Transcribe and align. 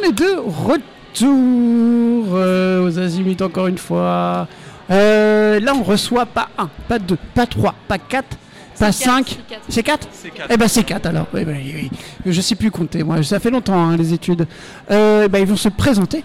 on 0.00 0.08
est 0.08 0.12
de 0.12 0.36
retour 0.36 2.26
euh, 2.34 2.86
aux 2.86 2.98
Azimuts 2.98 3.42
encore 3.42 3.66
une 3.66 3.78
fois. 3.78 4.46
Euh, 4.90 5.58
là, 5.60 5.72
on 5.74 5.82
reçoit 5.82 6.26
pas 6.26 6.48
un, 6.58 6.68
pas 6.88 6.98
deux, 6.98 7.18
pas 7.34 7.46
trois, 7.46 7.74
pas 7.88 7.98
quatre, 7.98 8.36
pas 8.78 8.92
cinq. 8.92 9.38
C'est 9.68 9.82
quatre 9.82 10.08
C'est 10.12 10.30
4. 10.30 10.48
Eh 10.50 10.56
ben 10.56 10.68
c'est 10.68 10.84
quatre 10.84 11.06
alors. 11.06 11.26
Oui, 11.34 11.42
oui, 11.46 11.74
oui. 11.74 11.90
Je 12.32 12.40
sais 12.40 12.54
plus 12.54 12.70
compter. 12.70 13.02
Moi, 13.02 13.22
ça 13.22 13.40
fait 13.40 13.50
longtemps 13.50 13.78
hein, 13.88 13.96
les 13.96 14.12
études. 14.12 14.46
Euh, 14.90 15.22
eh 15.24 15.28
ben, 15.28 15.38
ils 15.40 15.46
vont 15.46 15.56
se 15.56 15.68
présenter 15.68 16.22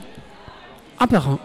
un 1.00 1.08
par 1.08 1.30
un. 1.30 1.40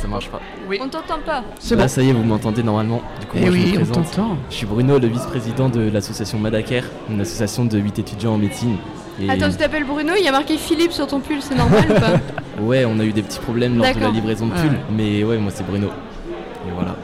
Ça 0.00 0.06
marche 0.08 0.28
pas. 0.28 0.40
On 0.80 0.88
t'entend 0.88 1.18
pas. 1.26 1.42
C'est 1.58 1.74
Là, 1.74 1.82
bon. 1.82 1.88
ça 1.88 2.02
y 2.02 2.08
est, 2.08 2.12
vous 2.12 2.22
m'entendez 2.22 2.62
normalement. 2.62 3.02
Du 3.20 3.26
coup, 3.26 3.36
Eh 3.36 3.40
moi, 3.40 3.48
je 3.50 3.54
oui, 3.54 3.66
me 3.66 3.72
on 3.72 3.84
présente. 3.84 4.10
t'entend. 4.10 4.36
Je 4.48 4.54
suis 4.54 4.66
Bruno, 4.66 4.98
le 4.98 5.08
vice-président 5.08 5.68
de 5.68 5.90
l'association 5.90 6.38
Madaker, 6.38 6.84
une 7.10 7.20
association 7.20 7.64
de 7.64 7.78
8 7.78 7.98
étudiants 7.98 8.34
en 8.34 8.38
médecine. 8.38 8.76
Et 9.20 9.28
Attends, 9.30 9.50
tu 9.50 9.56
t'appelles 9.56 9.84
Bruno, 9.84 10.12
il 10.18 10.24
y 10.24 10.28
a 10.28 10.32
marqué 10.32 10.56
Philippe 10.56 10.92
sur 10.92 11.06
ton 11.06 11.20
pull, 11.20 11.42
c'est 11.42 11.54
normal 11.54 11.84
ou 11.90 11.94
pas 12.00 12.12
ouais, 12.62 12.84
on 12.86 12.98
a 12.98 13.04
eu 13.04 13.12
des 13.12 13.22
petits 13.22 13.38
problèmes 13.40 13.76
lors 13.78 13.94
de 13.94 14.00
la 14.00 14.08
livraison 14.10 14.46
de 14.46 14.52
Ouais. 14.52 14.60
pull, 14.62 14.78
mais 14.90 15.22
ouais, 15.24 15.38
moi 15.38 15.52
c'est 15.54 15.66
Bruno. 15.66 15.88
Et 15.88 16.70
voilà. 16.72 16.96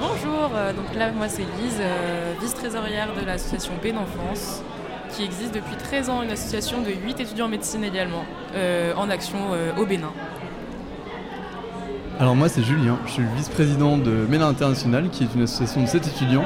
Bonjour, 0.00 0.50
euh, 0.54 0.72
donc 0.72 0.94
là 0.96 1.10
moi 1.12 1.28
c'est 1.28 1.42
Lise, 1.42 1.78
euh, 1.80 2.32
vice-trésorière 2.40 3.08
de 3.20 3.24
l'association 3.26 3.72
Bain 3.82 3.92
d'enfance, 3.92 4.62
qui 5.10 5.22
existe 5.24 5.54
depuis 5.54 5.76
13 5.76 6.08
ans, 6.08 6.22
une 6.22 6.30
association 6.30 6.80
de 6.80 6.88
8 6.90 7.20
étudiants 7.20 7.46
en 7.46 7.50
médecine 7.50 7.84
également, 7.84 8.24
euh, 8.54 8.94
en 8.96 9.10
action 9.10 9.38
euh, 9.52 9.70
au 9.78 9.84
Bénin. 9.84 10.12
Alors 12.18 12.36
moi 12.36 12.48
c'est 12.48 12.62
Julien, 12.62 12.98
je 13.06 13.12
suis 13.12 13.22
le 13.22 13.28
vice-président 13.36 13.96
de 13.98 14.10
Méla 14.28 14.46
International 14.46 15.08
qui 15.10 15.24
est 15.24 15.34
une 15.34 15.42
association 15.42 15.82
de 15.82 15.86
7 15.88 16.06
étudiants 16.06 16.44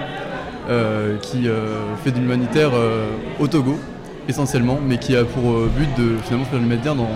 qui 1.23 1.49
euh, 1.49 1.95
fait 2.05 2.11
de 2.11 2.19
l'humanitaire 2.19 2.71
euh, 2.75 3.07
au 3.39 3.47
Togo 3.47 3.79
essentiellement 4.29 4.79
mais 4.85 4.99
qui 4.99 5.15
a 5.17 5.25
pour 5.25 5.53
euh, 5.53 5.71
but 5.77 5.89
de 5.97 6.17
finalement 6.25 6.45
faire 6.47 6.59
de 6.59 6.65
l'humanitaire 6.65 6.95
dans, 6.97 7.09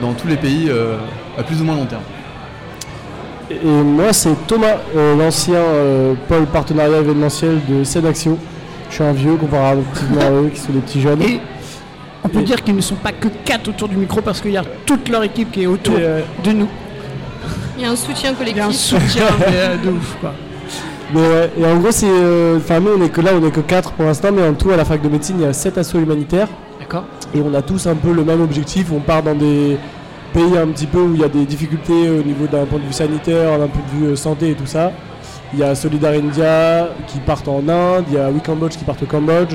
dans 0.00 0.12
tous 0.14 0.28
les 0.28 0.36
pays 0.36 0.66
euh, 0.68 0.96
à 1.38 1.42
plus 1.42 1.60
ou 1.60 1.64
moins 1.64 1.74
long 1.76 1.86
terme. 1.86 2.02
Et 3.50 3.64
moi, 3.64 4.12
c'est 4.12 4.34
Thomas, 4.48 4.76
euh, 4.96 5.14
l'ancien 5.16 5.54
euh, 5.54 6.14
pôle 6.28 6.46
partenariat 6.46 6.98
événementiel 6.98 7.60
de 7.68 7.84
Sédaction. 7.84 8.38
Je 8.90 8.94
suis 8.96 9.04
un 9.04 9.12
vieux 9.12 9.36
comparativement 9.36 10.20
à 10.20 10.30
eux 10.32 10.50
qui 10.52 10.58
sont 10.60 10.72
des 10.72 10.80
petits 10.80 11.00
jeunes. 11.00 11.22
Et 11.22 11.40
on 12.24 12.28
peut 12.28 12.40
Et- 12.40 12.44
dire 12.44 12.62
qu'ils 12.64 12.74
ne 12.74 12.80
sont 12.80 12.96
pas 12.96 13.12
que 13.12 13.28
quatre 13.44 13.68
autour 13.68 13.88
du 13.88 13.96
micro 13.96 14.20
parce 14.20 14.40
qu'il 14.40 14.50
y 14.50 14.56
a 14.56 14.64
toute 14.84 15.08
leur 15.08 15.22
équipe 15.22 15.52
qui 15.52 15.62
est 15.62 15.66
autour 15.66 15.94
euh, 15.96 16.22
de 16.42 16.50
nous. 16.52 16.68
Il 17.78 17.84
y 17.84 17.86
a 17.86 17.90
un 17.90 17.96
soutien 17.96 18.32
Il 18.40 18.56
y 18.56 18.58
a 18.60 18.64
un 18.64 18.66
collectif. 18.66 18.80
soutien 18.80 19.26
euh, 19.48 19.76
de 19.76 19.90
ouf 19.90 20.16
quoi. 20.20 20.32
Mais 21.14 21.20
ouais, 21.20 21.50
et 21.58 21.64
en 21.64 21.76
gros, 21.78 21.90
c'est. 21.92 22.06
euh, 22.08 22.56
Enfin, 22.58 22.80
nous, 22.80 22.90
on 22.98 23.02
est 23.04 23.08
que 23.10 23.20
là, 23.20 23.30
on 23.40 23.46
est 23.46 23.50
que 23.50 23.60
4 23.60 23.92
pour 23.92 24.04
l'instant, 24.06 24.28
mais 24.32 24.42
en 24.46 24.54
tout, 24.54 24.70
à 24.70 24.76
la 24.76 24.84
fac 24.84 25.00
de 25.00 25.08
médecine, 25.08 25.36
il 25.38 25.44
y 25.44 25.48
a 25.48 25.52
7 25.52 25.78
assos 25.78 25.98
humanitaires. 25.98 26.48
D'accord. 26.80 27.04
Et 27.34 27.40
on 27.40 27.54
a 27.54 27.62
tous 27.62 27.86
un 27.86 27.94
peu 27.94 28.12
le 28.12 28.24
même 28.24 28.40
objectif. 28.40 28.88
On 28.92 29.00
part 29.00 29.22
dans 29.22 29.34
des 29.34 29.76
pays 30.32 30.56
un 30.58 30.66
petit 30.68 30.86
peu 30.86 30.98
où 30.98 31.14
il 31.14 31.20
y 31.20 31.24
a 31.24 31.28
des 31.28 31.44
difficultés 31.44 32.10
au 32.10 32.22
niveau 32.22 32.46
d'un 32.46 32.64
point 32.66 32.78
de 32.78 32.84
vue 32.84 32.92
sanitaire, 32.92 33.58
d'un 33.58 33.68
point 33.68 33.82
de 33.92 33.98
vue 34.06 34.12
euh, 34.12 34.16
santé 34.16 34.50
et 34.50 34.54
tout 34.54 34.66
ça. 34.66 34.92
Il 35.54 35.60
y 35.60 35.62
a 35.62 35.74
Solidar 35.76 36.12
India 36.12 36.88
qui 37.06 37.18
partent 37.20 37.46
en 37.48 37.60
Inde, 37.68 38.04
il 38.08 38.14
y 38.14 38.18
a 38.18 38.28
We 38.28 38.42
Cambodge 38.44 38.76
qui 38.76 38.84
partent 38.84 39.02
au 39.04 39.06
Cambodge. 39.06 39.54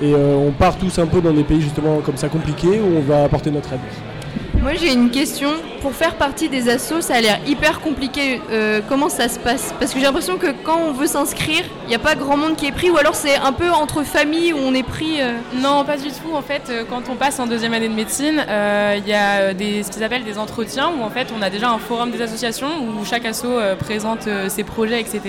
Et 0.00 0.12
euh, 0.12 0.34
on 0.36 0.50
part 0.50 0.76
tous 0.76 0.98
un 0.98 1.06
peu 1.06 1.20
dans 1.20 1.32
des 1.32 1.44
pays 1.44 1.60
justement 1.60 1.98
comme 2.04 2.16
ça 2.16 2.28
compliqués 2.28 2.80
où 2.80 2.96
on 2.98 3.00
va 3.00 3.24
apporter 3.24 3.50
notre 3.52 3.72
aide. 3.72 4.60
Moi 4.60 4.72
j'ai 4.74 4.92
une 4.92 5.10
question. 5.10 5.50
Pour 5.82 5.94
faire 5.94 6.14
partie 6.14 6.48
des 6.48 6.68
assos, 6.68 7.00
ça 7.00 7.16
a 7.16 7.20
l'air 7.20 7.40
hyper 7.44 7.80
compliqué. 7.80 8.40
Euh, 8.52 8.80
comment 8.88 9.08
ça 9.08 9.28
se 9.28 9.40
passe? 9.40 9.74
Parce 9.80 9.92
que 9.92 9.98
j'ai 9.98 10.04
l'impression 10.04 10.36
que 10.38 10.46
quand 10.62 10.78
on 10.78 10.92
veut 10.92 11.08
s'inscrire, 11.08 11.64
il 11.86 11.88
n'y 11.88 11.96
a 11.96 11.98
pas 11.98 12.14
grand 12.14 12.36
monde 12.36 12.54
qui 12.54 12.66
est 12.66 12.72
pris, 12.72 12.88
ou 12.88 12.96
alors 12.98 13.16
c'est 13.16 13.34
un 13.34 13.52
peu 13.52 13.68
entre 13.68 14.04
familles 14.04 14.52
où 14.52 14.58
on 14.58 14.74
est 14.74 14.84
pris. 14.84 15.20
euh, 15.20 15.32
Non, 15.56 15.84
pas 15.84 15.96
du 15.96 16.10
tout. 16.10 16.36
En 16.36 16.40
fait, 16.42 16.62
euh, 16.70 16.84
quand 16.88 17.08
on 17.10 17.16
passe 17.16 17.40
en 17.40 17.48
deuxième 17.48 17.74
année 17.74 17.88
de 17.88 17.94
médecine, 17.94 18.44
il 18.48 19.08
y 19.08 19.12
a 19.12 19.50
ce 19.50 19.90
qu'ils 19.90 20.04
appellent 20.04 20.22
des 20.22 20.38
entretiens 20.38 20.90
où 20.96 21.02
en 21.02 21.10
fait 21.10 21.28
on 21.36 21.42
a 21.42 21.50
déjà 21.50 21.68
un 21.70 21.78
forum 21.78 22.12
des 22.12 22.22
associations 22.22 22.68
où 22.78 23.04
chaque 23.04 23.24
asso 23.24 23.46
présente 23.80 24.28
ses 24.48 24.62
projets, 24.62 25.00
etc. 25.00 25.20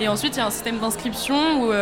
Et 0.00 0.06
ensuite 0.06 0.36
il 0.36 0.38
y 0.38 0.42
a 0.42 0.46
un 0.46 0.50
système 0.50 0.78
d'inscription 0.78 1.34
où 1.62 1.72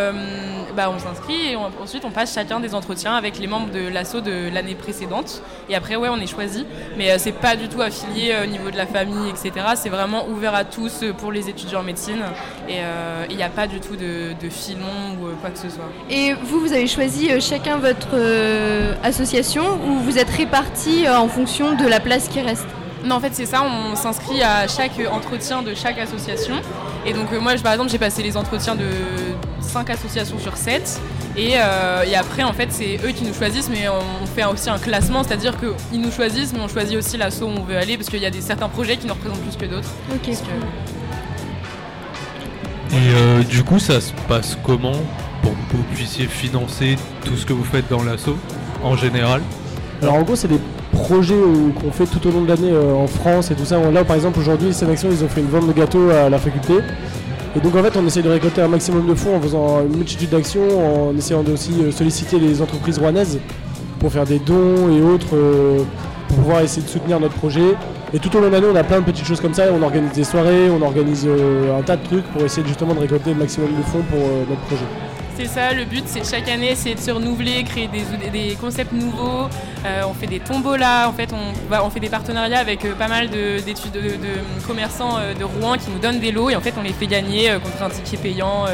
bah, 0.75 0.91
on 0.95 0.99
s'inscrit 0.99 1.53
et 1.53 1.57
ensuite 1.57 2.05
on 2.07 2.11
passe 2.11 2.33
chacun 2.35 2.59
des 2.61 2.75
entretiens 2.75 3.15
avec 3.15 3.39
les 3.39 3.47
membres 3.47 3.71
de 3.71 3.87
l'asso 3.89 4.17
de 4.25 4.49
l'année 4.53 4.75
précédente. 4.75 5.43
Et 5.69 5.75
après 5.75 5.97
ouais 5.97 6.09
on 6.09 6.19
est 6.21 6.27
choisi, 6.27 6.65
mais 6.97 7.19
c'est 7.19 7.33
pas 7.33 7.55
du 7.57 7.69
tout 7.69 7.83
affilié 7.83 7.98
euh, 8.07 8.45
au 8.45 8.47
niveau 8.47 8.71
de 8.71 8.77
la 8.77 8.87
famille, 8.87 9.29
etc. 9.31 9.67
C'est 9.75 9.89
vraiment 9.89 10.27
ouvert 10.29 10.55
à 10.55 10.65
tous 10.65 11.03
euh, 11.03 11.13
pour 11.13 11.33
les 11.33 11.49
étudiants 11.49 11.81
en 11.81 11.85
médecine 11.85 12.23
et 12.69 12.81
euh, 12.81 13.25
il 13.31 13.37
n'y 13.37 13.43
a 13.43 13.49
pas 13.49 13.67
du 13.67 13.81
tout 13.81 13.97
de, 13.97 14.33
de 14.41 14.49
filon 14.49 15.17
ou 15.21 15.27
euh, 15.27 15.35
quoi 15.41 15.51
que 15.51 15.59
ce 15.59 15.69
soit. 15.69 15.85
Et 16.11 16.35
vous, 16.35 16.61
vous 16.61 16.73
avez 16.73 16.87
choisi 16.87 17.31
euh, 17.31 17.41
chacun 17.41 17.77
votre 17.79 18.09
euh, 18.15 18.95
association 19.03 19.65
ou 19.87 19.99
vous 20.01 20.19
êtes 20.19 20.31
répartis 20.31 21.07
euh, 21.07 21.19
en 21.19 21.29
fonction 21.29 21.75
de 21.75 21.87
la 21.87 22.01
place 22.01 22.29
qui 22.29 22.41
reste? 22.41 22.67
Non, 23.05 23.17
en 23.17 23.21
fait, 23.21 23.33
c'est 23.33 23.47
ça. 23.47 23.63
On 23.63 23.95
s'inscrit 23.95 24.43
à 24.43 24.67
chaque 24.67 25.01
entretien 25.11 25.63
de 25.63 25.75
chaque 25.75 25.99
association. 25.99 26.55
Et 27.07 27.13
donc, 27.13 27.33
euh, 27.33 27.41
moi, 27.41 27.57
je- 27.57 27.63
par 27.63 27.73
exemple, 27.73 27.91
j'ai 27.91 27.99
passé 27.99 28.23
les 28.23 28.37
entretiens 28.37 28.75
de 28.75 28.87
5 29.61 29.89
associations 29.91 30.39
sur 30.39 30.57
7. 30.57 31.01
Et, 31.37 31.53
euh, 31.57 32.03
et 32.05 32.17
après, 32.17 32.43
en 32.43 32.53
fait, 32.53 32.69
c'est 32.71 32.99
eux 33.05 33.11
qui 33.13 33.25
nous 33.25 33.33
choisissent, 33.33 33.69
mais 33.71 33.89
on, 33.89 33.95
on 34.23 34.27
fait 34.27 34.45
aussi 34.45 34.69
un 34.69 34.79
classement, 34.79 35.23
c'est-à-dire 35.23 35.55
qu'ils 35.59 36.01
nous 36.01 36.11
choisissent, 36.11 36.53
mais 36.53 36.61
on 36.61 36.69
choisit 36.69 36.97
aussi 36.99 37.17
l'assaut 37.17 37.47
où 37.47 37.51
on 37.61 37.63
veut 37.63 37.77
aller, 37.77 37.97
parce 37.97 38.09
qu'il 38.11 38.19
y 38.21 38.27
a 38.27 38.31
des, 38.31 38.41
certains 38.41 38.69
projets 38.69 38.97
qui 38.97 39.07
nous 39.07 39.15
représentent 39.15 39.41
plus 39.43 39.57
que 39.57 39.67
d'autres. 39.67 39.89
Ok. 40.13 40.19
Parce 40.27 40.41
que- 40.41 40.47
Et 42.97 43.15
euh, 43.15 43.43
du 43.45 43.63
coup, 43.63 43.79
ça 43.79 44.01
se 44.01 44.13
passe 44.29 44.57
comment 44.65 44.97
pour 45.43 45.53
que 45.53 45.77
vous 45.77 45.83
puissiez 45.95 46.27
financer 46.27 46.97
tout 47.25 47.37
ce 47.37 47.47
que 47.47 47.53
vous 47.53 47.65
faites 47.65 47.89
dans 47.89 48.03
l'assaut 48.03 48.39
en 48.83 48.97
général? 48.97 49.43
Alors 50.03 50.15
en 50.15 50.23
gros, 50.23 50.35
c'est 50.37 50.49
des 50.49 50.59
projets 51.09 51.35
qu'on 51.81 51.91
fait 51.91 52.05
tout 52.05 52.27
au 52.29 52.31
long 52.31 52.43
de 52.43 52.49
l'année 52.49 52.71
euh, 52.71 52.93
en 52.93 53.07
France 53.07 53.51
et 53.51 53.55
tout 53.55 53.65
ça. 53.65 53.79
Là, 53.91 54.05
par 54.05 54.17
exemple, 54.17 54.39
aujourd'hui, 54.39 54.75
Sélection, 54.75 55.09
ils 55.11 55.25
ont 55.25 55.29
fait 55.29 55.41
une 55.41 55.47
vente 55.49 55.67
de 55.67 55.73
gâteaux 55.73 56.11
à 56.11 56.29
la 56.29 56.39
faculté. 56.39 56.75
Et 57.57 57.61
donc 57.61 57.75
en 57.77 57.83
fait, 57.83 57.97
on 57.97 58.07
essaie 58.07 58.21
de 58.21 58.29
récolter 58.29 58.61
un 58.61 58.69
maximum 58.69 59.07
de 59.07 59.15
fonds 59.15 59.37
en 59.37 59.41
faisant 59.41 59.81
une 59.81 59.97
multitude 59.97 60.29
d'actions, 60.29 61.09
en 61.11 61.17
essayant 61.17 61.43
de 61.43 61.53
aussi 61.53 61.73
euh, 61.81 61.91
solliciter 61.91 62.39
les 62.39 62.61
entreprises 62.61 62.99
rouennaises 62.99 63.39
pour 64.01 64.13
faire 64.13 64.27
des 64.27 64.39
dons 64.39 64.91
et 64.93 65.01
autres, 65.01 65.35
euh, 65.35 65.79
pour 66.29 66.37
pouvoir 66.37 66.61
essayer 66.61 66.83
de 66.83 66.91
soutenir 66.91 67.19
notre 67.19 67.37
projet. 67.37 67.75
Et 68.13 68.19
tout 68.19 68.35
au 68.37 68.41
long 68.41 68.49
de 68.49 68.53
l'année, 68.53 68.69
on 68.71 68.77
a 68.77 68.85
plein 68.85 69.01
de 69.01 69.05
petites 69.07 69.27
choses 69.27 69.41
comme 69.41 69.55
ça. 69.55 69.65
On 69.73 69.83
organise 69.83 70.13
des 70.13 70.25
soirées, 70.25 70.69
on 70.71 70.83
organise 70.83 71.27
un 71.27 71.83
tas 71.83 71.97
de 71.97 72.05
trucs 72.05 72.25
pour 72.33 72.43
essayer 72.43 72.67
justement 72.67 72.95
de 72.95 73.01
récolter 73.01 73.31
le 73.31 73.37
maximum 73.37 73.71
de 73.71 73.83
fonds 73.83 74.05
pour 74.11 74.21
notre 74.49 74.63
projet. 74.63 75.08
C'est 75.39 75.47
ça, 75.47 75.73
le 75.73 75.85
but 75.85 76.03
c'est 76.07 76.29
chaque 76.29 76.49
année 76.49 76.75
c'est 76.75 76.95
de 76.95 76.99
se 76.99 77.13
renouveler, 77.13 77.63
créer 77.63 77.87
des, 77.87 78.57
concepts 78.61 78.93
nouveaux. 78.93 79.47
Euh, 79.87 80.03
on 80.09 80.13
fait 80.13 80.27
des 80.27 80.41
tombolas, 80.41 81.09
en 81.09 81.13
fait 81.13 81.33
on, 81.33 81.91
fait 81.91 82.01
des 82.01 82.09
partenariats 82.09 82.59
avec 82.59 82.85
euh, 82.85 82.93
pas 82.97 83.07
mal 83.07 83.31
de, 83.31 83.61
commerçants 84.67 85.17
euh, 85.17 85.35
de 85.35 85.45
Rouen 85.45 85.77
qui 85.79 85.93
nous 85.93 86.01
donnent 86.01 86.19
des 86.19 86.33
lots 86.33 86.51
et 86.51 86.57
en 86.57 86.61
fait 86.61 86.75
on 86.77 86.83
les 86.83 86.93
fait 86.93 87.07
gagner 87.07 87.53
contre 87.63 87.85
un 87.85 87.89
ticket 87.89 88.17
payant, 88.17 88.65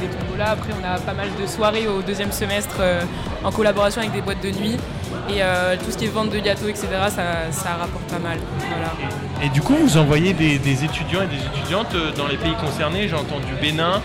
des 0.00 0.06
tombolas. 0.06 0.52
Après 0.52 0.70
on 0.72 0.86
a 0.86 0.98
pas 0.98 1.12
mal 1.12 1.28
de 1.38 1.46
soirées 1.46 1.86
au 1.86 2.00
deuxième 2.00 2.32
semestre 2.32 2.80
en 3.44 3.52
collaboration 3.52 4.00
avec 4.00 4.14
des 4.14 4.22
boîtes 4.22 4.42
de 4.42 4.52
nuit. 4.52 4.78
Et 5.28 5.40
tout 5.84 5.90
ce 5.90 5.98
qui 5.98 6.06
est 6.06 6.08
vente 6.08 6.30
de 6.30 6.38
gâteaux, 6.38 6.68
etc., 6.68 6.86
ça, 7.10 7.76
rapporte 7.78 8.04
pas 8.04 8.18
mal. 8.18 8.38
Et 9.42 9.48
du 9.50 9.60
coup, 9.60 9.74
vous 9.74 9.98
envoyez 9.98 10.32
des, 10.32 10.84
étudiants 10.84 11.22
et 11.22 11.26
des 11.26 11.44
étudiantes 11.58 11.94
dans 12.16 12.26
les 12.26 12.36
pays 12.36 12.54
concernés. 12.54 13.06
J'ai 13.08 13.16
entendu 13.16 13.52
Bénin, 13.60 14.00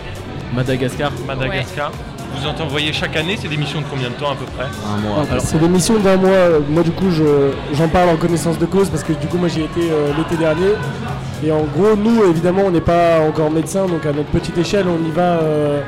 Madagascar, 0.54 1.10
Madagascar. 1.26 1.90
Vous 2.34 2.46
en 2.46 2.64
envoyez 2.64 2.92
chaque 2.92 3.14
année. 3.16 3.36
C'est 3.40 3.48
des 3.48 3.56
missions 3.58 3.80
de 3.80 3.86
combien 3.90 4.08
de 4.08 4.14
temps 4.14 4.30
à 4.32 4.34
peu 4.34 4.44
près 4.56 4.64
un 4.64 4.96
mois. 5.00 5.24
Alors, 5.30 5.42
c'est 5.42 5.58
des 5.58 5.68
missions 5.68 5.98
d'un 5.98 6.16
mois. 6.16 6.30
Euh, 6.30 6.60
Moi, 6.68 6.82
du 6.82 6.90
coup, 6.90 7.10
je- 7.10 7.52
j'en 7.74 7.88
parle 7.88 8.08
en 8.10 8.16
connaissance 8.16 8.58
de 8.58 8.66
cause 8.66 8.88
parce 8.88 9.02
que 9.02 9.12
du 9.12 9.26
coup, 9.26 9.36
moi, 9.36 9.48
j'y 9.48 9.60
étais 9.62 9.90
euh, 9.90 10.12
l'été 10.16 10.36
dernier. 10.36 10.72
Et 11.44 11.52
en 11.52 11.62
gros, 11.76 11.94
nous, 11.96 12.24
évidemment, 12.24 12.62
on 12.66 12.70
n'est 12.70 12.80
pas 12.80 13.20
encore 13.20 13.50
médecins, 13.50 13.86
donc 13.86 14.06
à 14.06 14.12
notre 14.12 14.28
petite 14.30 14.56
échelle, 14.56 14.86
on 14.88 15.04
y 15.06 15.10
va, 15.10 15.22
euh, 15.42 15.82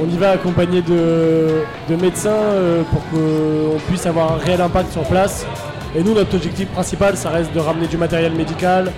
on 0.00 0.06
y 0.06 0.16
va 0.16 0.30
accompagné 0.30 0.80
de, 0.82 1.62
de 1.88 1.96
médecins 1.96 2.30
euh, 2.30 2.82
pour 2.90 3.02
qu'on 3.10 3.78
puisse 3.88 4.06
avoir 4.06 4.32
un 4.32 4.36
réel 4.38 4.60
impact 4.60 4.92
sur 4.92 5.02
place. 5.02 5.46
Et 5.94 6.02
nous, 6.02 6.14
notre 6.14 6.34
objectif 6.34 6.68
principal, 6.68 7.16
ça 7.16 7.30
reste 7.30 7.52
de 7.54 7.60
ramener 7.60 7.86
du 7.86 7.96
matériel 7.98 8.32
médical 8.32 8.90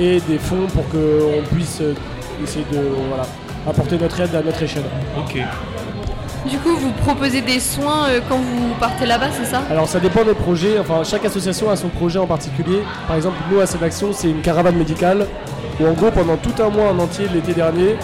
et 0.00 0.20
des 0.26 0.38
fonds 0.38 0.66
pour 0.74 0.88
qu'on 0.88 1.54
puisse 1.54 1.80
essayer 2.42 2.64
de 2.72 2.78
voilà, 3.08 3.24
apporter 3.68 3.98
notre 3.98 4.20
aide 4.20 4.34
à 4.34 4.42
notre 4.42 4.62
échelle. 4.62 4.84
Ok. 5.18 5.38
Du 6.48 6.58
coup, 6.58 6.74
vous 6.76 6.90
proposez 7.02 7.40
des 7.40 7.60
soins 7.60 8.08
euh, 8.08 8.20
quand 8.28 8.38
vous 8.38 8.74
partez 8.80 9.06
là-bas, 9.06 9.28
c'est 9.32 9.46
ça? 9.46 9.62
Alors 9.70 9.86
ça 9.86 10.00
dépend 10.00 10.24
des 10.24 10.34
projets, 10.34 10.78
enfin 10.78 11.04
chaque 11.04 11.24
association 11.24 11.70
a 11.70 11.76
son 11.76 11.88
projet 11.88 12.18
en 12.18 12.26
particulier. 12.26 12.80
Par 13.06 13.16
exemple 13.16 13.36
nous 13.50 13.60
à 13.60 13.66
cette 13.66 13.82
action 13.82 14.12
c'est 14.12 14.28
une 14.28 14.40
caravane 14.40 14.76
médicale 14.76 15.26
où 15.80 15.86
en 15.86 15.92
gros 15.92 16.10
pendant 16.10 16.36
tout 16.36 16.60
un 16.60 16.68
mois 16.68 16.90
en 16.90 16.98
entier 16.98 17.26
l'été 17.32 17.52
dernier 17.54 17.96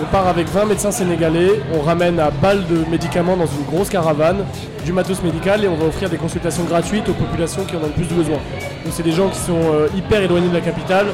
on 0.00 0.04
part 0.04 0.26
avec 0.26 0.46
20 0.48 0.66
médecins 0.66 0.90
sénégalais, 0.90 1.60
on 1.72 1.80
ramène 1.80 2.20
à 2.20 2.30
balles 2.30 2.66
de 2.66 2.84
médicaments 2.90 3.36
dans 3.36 3.46
une 3.46 3.64
grosse 3.64 3.88
caravane, 3.88 4.44
du 4.84 4.92
matos 4.92 5.22
médical 5.22 5.64
et 5.64 5.68
on 5.68 5.74
va 5.74 5.86
offrir 5.86 6.10
des 6.10 6.18
consultations 6.18 6.64
gratuites 6.64 7.08
aux 7.08 7.14
populations 7.14 7.64
qui 7.64 7.76
en 7.76 7.80
ont 7.80 7.86
le 7.86 7.92
plus 7.92 8.04
besoin. 8.04 8.36
Donc 8.36 8.92
c'est 8.92 9.02
des 9.02 9.12
gens 9.12 9.28
qui 9.28 9.38
sont 9.38 9.58
euh, 9.72 9.88
hyper 9.96 10.20
éloignés 10.20 10.48
de 10.48 10.54
la 10.54 10.60
capitale 10.60 11.06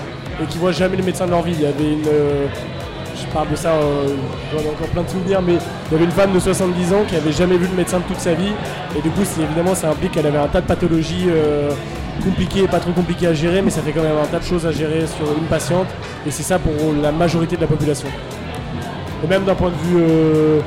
et 0.42 0.46
qui 0.46 0.58
voient 0.58 0.72
jamais 0.72 0.96
le 0.96 1.04
médecin 1.04 1.26
de 1.26 1.30
leur 1.30 1.42
vie. 1.42 1.52
Il 1.54 1.62
y 1.62 1.66
avait 1.66 1.92
une, 1.92 2.06
euh, 2.08 2.46
parle 3.32 3.50
de 3.50 3.56
ça, 3.56 3.70
euh, 3.70 4.08
j'en 4.52 4.58
ai 4.58 4.70
encore 4.70 4.88
plein 4.88 5.02
de 5.02 5.08
souvenirs, 5.08 5.40
mais 5.42 5.54
il 5.54 5.92
y 5.92 5.94
avait 5.96 6.04
une 6.04 6.10
femme 6.10 6.32
de 6.32 6.38
70 6.38 6.92
ans 6.92 7.02
qui 7.08 7.16
avait 7.16 7.32
jamais 7.32 7.56
vu 7.56 7.66
de 7.66 7.74
médecin 7.74 7.98
de 7.98 8.04
toute 8.04 8.20
sa 8.20 8.34
vie. 8.34 8.52
Et 8.96 9.00
du 9.00 9.10
coup, 9.10 9.22
évidemment, 9.40 9.74
ça 9.74 9.90
implique 9.90 10.12
qu'elle 10.12 10.26
avait 10.26 10.38
un 10.38 10.48
tas 10.48 10.60
de 10.60 10.66
pathologies 10.66 11.26
euh, 11.28 11.70
compliquées, 12.24 12.66
pas 12.68 12.78
trop 12.80 12.92
compliquées 12.92 13.28
à 13.28 13.34
gérer, 13.34 13.62
mais 13.62 13.70
ça 13.70 13.80
fait 13.80 13.92
quand 13.92 14.02
même 14.02 14.18
un 14.22 14.26
tas 14.26 14.38
de 14.38 14.44
choses 14.44 14.66
à 14.66 14.72
gérer 14.72 15.06
sur 15.06 15.26
une 15.36 15.46
patiente. 15.46 15.88
Et 16.26 16.30
c'est 16.30 16.42
ça 16.42 16.58
pour 16.58 16.72
la 17.02 17.12
majorité 17.12 17.56
de 17.56 17.62
la 17.62 17.66
population. 17.66 18.08
Et 19.24 19.26
même 19.26 19.44
d'un 19.44 19.54
point 19.54 19.70
de 19.70 19.88
vue 19.88 20.02
euh, 20.02 20.60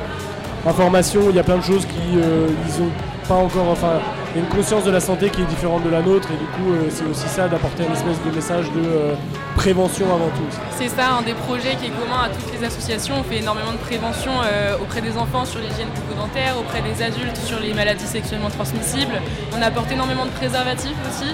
information, 0.66 1.22
il 1.30 1.36
y 1.36 1.38
a 1.38 1.44
plein 1.44 1.58
de 1.58 1.62
choses 1.62 1.86
qui 1.86 2.18
euh, 2.18 2.48
ils 2.66 2.82
ont 2.82 2.90
pas 3.28 3.34
encore, 3.34 3.68
enfin, 3.70 4.00
y 4.36 4.38
a 4.40 4.42
une 4.42 4.54
conscience 4.54 4.84
de 4.84 4.90
la 4.90 5.00
santé 5.00 5.30
qui 5.30 5.40
est 5.40 5.46
différente 5.46 5.82
de 5.82 5.88
la 5.88 6.02
nôtre, 6.02 6.28
et 6.30 6.36
du 6.36 6.44
coup, 6.44 6.70
euh, 6.70 6.88
c'est 6.90 7.06
aussi 7.06 7.28
ça 7.28 7.48
d'apporter 7.48 7.84
une 7.84 7.92
espèce 7.92 8.20
de 8.22 8.30
message 8.34 8.66
de 8.72 8.80
euh, 8.80 9.14
prévention 9.56 10.06
avant 10.06 10.28
tout. 10.28 10.58
C'est 10.76 10.88
ça 10.88 11.12
un 11.18 11.22
des 11.22 11.32
projets 11.32 11.76
qui 11.76 11.86
est 11.86 11.90
commun 11.90 12.24
à 12.24 12.28
toutes 12.28 12.52
les 12.52 12.66
associations. 12.66 13.14
On 13.18 13.22
fait 13.22 13.38
énormément 13.38 13.72
de 13.72 13.78
prévention 13.78 14.32
euh, 14.44 14.76
auprès 14.78 15.00
des 15.00 15.16
enfants 15.16 15.44
sur 15.46 15.60
l'hygiène 15.60 15.88
bucco-dentaire, 15.94 16.56
auprès 16.58 16.82
des 16.82 17.02
adultes 17.02 17.36
sur 17.38 17.58
les 17.60 17.72
maladies 17.72 18.06
sexuellement 18.06 18.50
transmissibles. 18.50 19.20
On 19.56 19.62
apporte 19.62 19.90
énormément 19.90 20.26
de 20.26 20.30
préservatifs 20.30 20.96
aussi. 21.08 21.32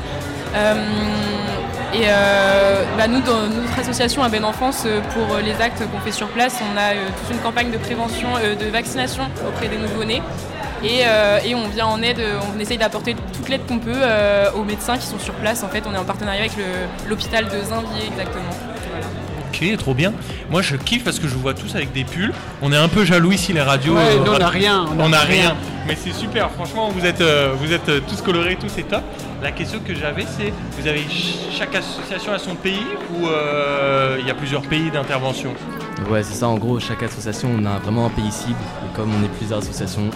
Et 1.94 2.06
bah, 2.96 3.08
nous, 3.08 3.20
dans 3.20 3.48
notre 3.48 3.78
association 3.78 4.22
à 4.22 4.28
Ben 4.28 4.44
Enfance, 4.44 4.86
pour 5.14 5.38
les 5.38 5.54
actes 5.60 5.82
qu'on 5.90 6.00
fait 6.00 6.12
sur 6.12 6.28
place, 6.28 6.60
on 6.60 6.76
a 6.76 6.92
toute 6.92 7.34
une 7.34 7.42
campagne 7.42 7.70
de 7.70 7.78
prévention, 7.78 8.28
de 8.38 8.70
vaccination 8.70 9.24
auprès 9.48 9.68
des 9.68 9.78
nouveau-nés. 9.78 10.22
Et, 10.84 11.02
euh, 11.06 11.38
et 11.44 11.54
on 11.54 11.68
vient 11.68 11.86
en 11.86 12.02
aide, 12.02 12.20
on 12.54 12.58
essaye 12.58 12.78
d'apporter 12.78 13.14
toute 13.32 13.48
l'aide 13.48 13.64
qu'on 13.66 13.78
peut 13.78 13.92
euh, 13.94 14.50
aux 14.56 14.64
médecins 14.64 14.98
qui 14.98 15.06
sont 15.06 15.18
sur 15.18 15.34
place. 15.34 15.62
En 15.62 15.68
fait, 15.68 15.84
on 15.88 15.94
est 15.94 15.98
en 15.98 16.04
partenariat 16.04 16.40
avec 16.40 16.52
l'hôpital 17.08 17.44
de 17.44 17.50
Zinvier 17.64 18.06
exactement. 18.08 18.50
Voilà. 18.90 19.06
Ok, 19.52 19.76
trop 19.78 19.94
bien. 19.94 20.12
Moi, 20.50 20.60
je 20.62 20.76
kiffe 20.76 21.04
parce 21.04 21.18
que 21.20 21.28
je 21.28 21.34
vous 21.34 21.40
vois 21.40 21.54
tous 21.54 21.74
avec 21.76 21.92
des 21.92 22.02
pulls. 22.04 22.32
On 22.62 22.72
est 22.72 22.76
un 22.76 22.88
peu 22.88 23.04
jaloux 23.04 23.30
ici, 23.32 23.52
les 23.52 23.60
radios. 23.60 23.94
Ouais, 23.94 24.16
euh, 24.16 24.24
nous, 24.24 24.32
on 24.32 24.38
n'a 24.38 24.48
rien. 24.48 24.86
On 24.98 25.08
n'a 25.08 25.20
rien. 25.20 25.54
Mais 25.86 25.96
c'est 25.96 26.12
super, 26.12 26.50
franchement, 26.50 26.90
vous 26.90 27.04
êtes, 27.04 27.20
euh, 27.20 27.52
vous 27.58 27.72
êtes 27.72 27.88
euh, 27.88 28.00
tous 28.08 28.20
colorés, 28.22 28.56
tous 28.56 28.68
c'est 28.68 28.84
top. 28.88 29.02
La 29.42 29.50
question 29.50 29.80
que 29.84 29.94
j'avais, 29.94 30.24
c'est 30.38 30.52
vous 30.78 30.86
avez 30.86 31.00
ch- 31.00 31.38
chaque 31.58 31.74
association 31.74 32.32
a 32.32 32.38
son 32.38 32.54
pays 32.54 32.86
ou 33.14 33.26
euh, 33.26 34.16
il 34.20 34.26
y 34.26 34.30
a 34.30 34.34
plusieurs 34.34 34.62
pays 34.62 34.90
d'intervention? 34.92 35.54
Ouais, 36.08 36.22
c'est 36.22 36.34
ça. 36.34 36.46
En 36.48 36.56
gros, 36.56 36.78
chaque 36.78 37.02
association, 37.02 37.48
on 37.56 37.64
a 37.66 37.78
vraiment 37.78 38.06
un 38.06 38.10
pays 38.10 38.30
cible. 38.30 38.54
Et 38.84 38.96
comme 38.96 39.10
on 39.12 39.24
est 39.24 39.28
plusieurs 39.38 39.58
associations, 39.58 40.08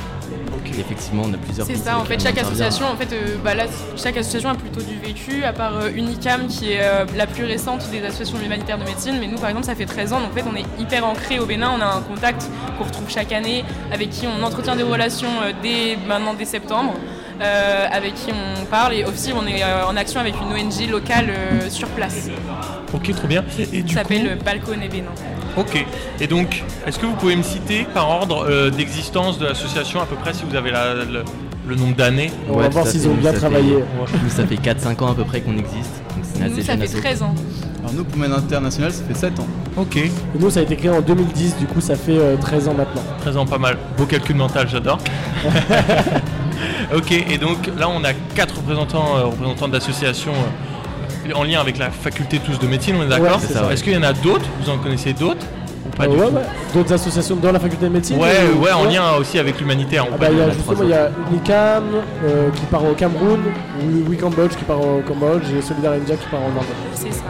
effectivement, 0.71 1.23
on 1.27 1.33
a 1.35 1.37
plusieurs 1.39 1.67
C'est 1.67 1.77
ça, 1.77 1.99
en 1.99 2.05
fait, 2.05 2.21
chaque 2.23 2.39
association, 2.39 2.87
en 2.87 2.97
fait, 2.97 3.13
euh, 3.13 3.37
bah 3.45 3.55
là, 3.55 3.65
chaque 3.97 4.17
association 4.17 4.51
a 4.51 4.55
plutôt 4.55 4.81
du 4.83 4.99
vécu, 4.99 5.45
à 5.45 5.53
part 5.53 5.77
euh, 5.77 5.91
Unicam 5.95 6.47
qui 6.49 6.73
est 6.73 6.81
euh, 6.83 7.05
la 7.17 7.27
plus 7.27 7.45
récente 7.45 7.89
des 7.91 8.03
associations 8.05 8.39
humanitaires 8.45 8.79
de 8.79 8.85
médecine. 8.85 9.17
Mais 9.21 9.27
nous, 9.27 9.39
par 9.39 9.49
exemple, 9.49 9.67
ça 9.67 9.75
fait 9.75 9.87
13 9.87 10.13
ans, 10.13 10.21
donc 10.21 10.31
en 10.33 10.35
fait, 10.35 10.45
on 10.51 10.57
est 10.57 10.65
hyper 10.81 11.07
ancré 11.07 11.39
au 11.39 11.47
Bénin. 11.47 11.71
On 11.77 11.81
a 11.81 11.87
un 11.87 12.01
contact 12.03 12.49
qu'on 12.79 12.85
retrouve 12.85 13.09
chaque 13.11 13.33
année, 13.33 13.65
avec 13.93 14.11
qui 14.11 14.27
on 14.27 14.43
entretient 14.43 14.77
des 14.77 14.83
relations 14.83 15.29
euh, 15.43 15.53
dès 15.63 15.97
maintenant, 16.07 16.35
dès 16.35 16.45
septembre. 16.45 16.95
euh, 17.41 17.87
avec 17.93 18.15
qui 18.15 18.31
on 18.33 18.65
parle 18.65 18.95
et 18.95 19.05
aussi 19.05 19.31
on 19.35 19.47
est 19.47 19.63
euh, 19.63 19.87
en 19.87 19.95
action 19.97 20.21
avec 20.21 20.35
une 20.41 20.53
ONG 20.55 20.89
locale 20.91 21.27
euh, 21.29 21.69
sur 21.69 21.89
place. 21.89 22.29
Ok, 22.95 23.13
trop 23.15 23.29
bien. 23.29 23.45
Et 23.59 23.67
qui 23.67 23.83
du 23.83 23.95
s'appelle 23.95 24.39
Balcon 24.43 24.81
et 24.83 24.89
Bénin. 24.89 25.11
Ok. 25.57 25.85
Et 26.21 26.27
donc, 26.27 26.63
est-ce 26.87 26.99
que 26.99 27.07
vous 27.07 27.15
pouvez 27.15 27.37
me 27.37 27.43
citer 27.43 27.87
par 27.95 28.09
ordre 28.11 28.47
euh, 28.49 28.71
d'existence 28.71 29.39
de 29.39 29.47
l'association 29.47 30.01
à 30.01 30.07
peu 30.07 30.17
près 30.17 30.35
si 30.35 30.45
vous 30.49 30.55
avez 30.57 30.71
la- 30.71 30.95
le, 30.95 31.25
le 31.67 31.75
nombre 31.75 31.97
d'années 31.97 32.31
On 32.51 32.59
va 32.59 32.69
voir 32.69 32.87
s'ils 32.87 33.09
ont 33.09 33.15
bien 33.15 33.33
travaillé. 33.33 33.77
fait- 34.07 34.19
Nous, 34.23 34.31
ça 34.31 34.47
fait 34.47 34.57
4-5 34.57 35.03
ans 35.03 35.13
à 35.13 35.15
peu 35.15 35.25
près 35.25 35.41
qu'on 35.41 35.57
existe. 35.57 36.03
Donc 36.15 36.25
c'est 36.25 36.47
une 36.47 36.55
Nous, 36.55 36.63
ça 36.63 36.77
fait 36.77 36.85
asso. 36.85 36.97
13 37.01 37.23
ans. 37.23 37.35
Alors 37.81 37.93
nous, 37.95 38.05
pour 38.05 38.23
International, 38.23 38.93
ça 38.93 39.03
fait 39.05 39.15
7 39.15 39.41
ans. 39.41 39.47
Ok. 39.77 39.97
Et 39.97 40.11
nous, 40.39 40.51
ça 40.51 40.61
a 40.61 40.63
été 40.65 40.77
créé 40.77 40.91
en 40.91 41.01
2010, 41.01 41.57
du 41.57 41.67
coup, 41.67 41.81
ça 41.81 41.95
fait 41.97 42.19
euh, 42.19 42.37
13 42.37 42.69
ans 42.69 42.75
maintenant. 42.75 43.03
13 43.21 43.37
ans, 43.37 43.47
pas 43.47 43.59
mal. 43.59 43.79
Beau 43.97 44.05
calcul 44.07 44.37
mental, 44.37 44.69
j'adore. 44.69 44.99
ok, 46.95 47.13
et 47.13 47.39
donc 47.39 47.71
là, 47.79 47.89
on 47.89 48.03
a 48.05 48.13
quatre 48.35 48.57
représentants, 48.57 49.17
euh, 49.17 49.25
représentants 49.25 49.69
d'associations 49.69 50.33
euh, 50.33 50.76
en 51.35 51.45
lien 51.45 51.61
avec 51.61 51.79
la 51.79 51.91
faculté 51.91 52.39
tous 52.39 52.59
de 52.59 52.67
médecine, 52.67 52.97
on 52.99 53.03
est 53.05 53.09
d'accord 53.09 53.37
Ouais, 53.37 53.45
c'est 53.47 53.53
ça, 53.55 53.67
ouais. 53.67 53.75
Est-ce 53.75 53.83
qu'il 53.85 53.93
y 53.93 53.97
en 53.97 54.03
a 54.03 54.13
d'autres 54.13 54.47
Vous 54.61 54.71
en 54.71 54.79
connaissez 54.79 55.13
d'autres 55.13 55.45
Ou 55.87 55.97
pas 55.97 56.05
Euh, 56.05 56.09
du 56.09 56.17
ouais, 56.17 56.27
tout 56.29 56.35
ouais. 56.35 56.43
D'autres 56.75 56.93
associations 56.93 57.37
dans 57.37 57.53
la 57.53 57.61
faculté 57.61 57.87
de 57.87 57.91
médecine 57.93 58.19
Ouais, 58.19 58.29
ou- 58.55 58.63
ouais, 58.65 58.73
en 58.73 58.85
lien 58.85 59.03
aussi 59.19 59.39
avec 59.39 59.59
l'humanitaire. 59.61 60.07
Ah 60.13 60.17
bah, 60.19 60.27
il 60.31 60.39
y 60.39 60.41
a 60.43 60.51
justement 60.51 60.83
il 60.83 60.89
y 60.91 60.95
a 60.95 61.11
Unicam 61.31 61.85
euh, 62.25 62.51
qui 62.51 62.65
part 62.67 62.85
au 62.85 62.93
Cameroun, 62.95 63.41
Oui 64.09 64.17
Cambodge 64.17 64.53
qui 64.57 64.65
part 64.65 64.81
au 64.81 65.01
Cambodge 65.07 65.45
et 65.57 65.63
Solidar 65.63 65.93
India 65.95 66.17
qui 66.17 66.27
part 66.29 66.41
en 66.43 66.47
Inde. 66.49 66.65
C'est 66.95 67.13
ça. 67.13 67.25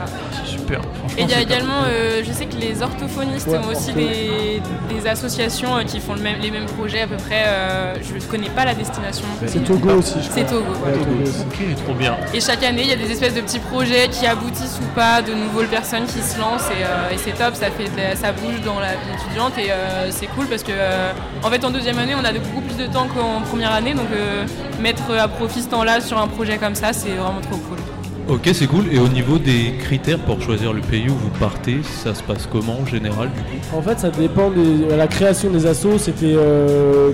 Super, 0.67 0.81
franchement. 0.99 1.17
Et 1.19 1.23
il 1.23 1.31
y 1.31 1.35
a 1.35 1.41
également, 1.41 1.83
euh, 1.87 2.23
je 2.27 2.33
sais 2.33 2.47
que 2.47 2.57
les 2.57 2.83
orthophonistes 2.83 3.47
Ouais, 3.47 3.59
ont 3.59 3.69
aussi 3.69 3.91
ortho. 3.91 4.01
des, 4.01 4.61
des 4.93 5.07
associations 5.09 5.77
euh, 5.77 5.83
qui 5.85 6.01
font 6.01 6.15
le 6.15 6.21
même- 6.23 6.41
les 6.41 6.51
mêmes 6.51 6.67
projets 6.67 7.03
à 7.03 7.07
peu 7.07 7.17
près. 7.17 7.45
euh, 7.47 7.95
je 8.03 8.15
ne 8.15 8.21
connais 8.31 8.49
pas 8.51 8.65
la 8.65 8.75
destination. 8.75 9.25
C'est 9.47 9.63
Togo 9.65 9.91
aussi, 9.91 10.15
je 10.21 10.29
C'est 10.31 10.43
crois. 10.45 10.59
Togo. 10.59 10.71
Ouais. 10.85 10.93
Togo 10.93 11.23
aussi. 11.23 11.75
Trop 11.85 11.95
bien. 11.95 12.17
Et 12.35 12.41
chaque 12.41 12.65
année, 12.65 12.83
il 12.83 12.89
y 12.89 12.93
a 12.93 12.97
des 12.97 13.11
espèces 13.13 13.35
de 13.35 13.41
petits 13.43 13.61
projets 13.61 14.09
qui 14.09 14.27
aboutissent 14.27 14.81
ou 14.83 14.95
pas, 14.95 15.23
de 15.23 15.33
nouvelles 15.35 15.69
personnes 15.69 16.07
qui 16.07 16.21
se 16.21 16.39
lancent 16.41 16.69
et, 16.71 16.83
euh, 16.83 17.15
et 17.15 17.19
c'est 17.19 17.33
top, 17.33 17.55
ça, 17.55 17.67
fait 17.71 17.89
la- 17.97 18.17
ça 18.17 18.33
bouge 18.33 18.61
dans 18.65 18.81
la 18.81 18.93
vie 18.93 19.13
étudiante 19.23 19.53
et 19.59 19.71
euh, 19.71 20.11
c'est 20.11 20.27
cool 20.27 20.47
parce 20.47 20.63
que 20.65 20.73
euh, 20.73 21.13
en 21.45 21.51
fait 21.51 21.65
en 21.65 21.71
deuxième 21.71 21.99
année 21.99 22.15
on 22.21 22.25
a 22.25 22.33
beaucoup 22.33 22.61
plus 22.63 22.77
de 22.77 22.87
temps 22.91 23.07
qu'en 23.07 23.41
première 23.43 23.73
année 23.73 23.95
donc 23.95 24.07
euh, 24.13 24.45
mettre 24.81 25.03
à 25.19 25.29
profit 25.29 25.63
ce 25.63 25.69
temps-là 25.69 26.01
sur 26.01 26.19
un 26.19 26.27
projet 26.29 26.59
comme 26.59 26.75
ça 26.75 26.93
c'est 26.93 27.11
vraiment 27.11 27.41
trop 27.41 27.57
cool. 27.59 27.79
Ok, 28.28 28.50
c'est 28.52 28.67
cool. 28.67 28.93
Et 28.93 28.99
au 28.99 29.06
niveau 29.06 29.38
des 29.38 29.75
critères 29.78 30.19
pour 30.19 30.43
choisir 30.43 30.73
le 30.73 30.81
pays 30.81 31.08
où 31.08 31.14
vous 31.14 31.31
partez, 31.38 31.78
ça 31.84 32.12
se 32.12 32.23
passe 32.25 32.49
comment 32.50 32.81
en 32.82 32.87
général 32.87 33.28
du 33.31 33.40
coup? 33.40 33.76
En 33.76 33.82
fait, 33.82 34.00
ça 34.00 34.11
dépend 34.11 34.50
de 34.50 34.93
la 34.96 35.06
création 35.06 35.50
des 35.50 35.64
assos. 35.64 35.99
C'était. 35.99 36.34
euh, 36.34 37.12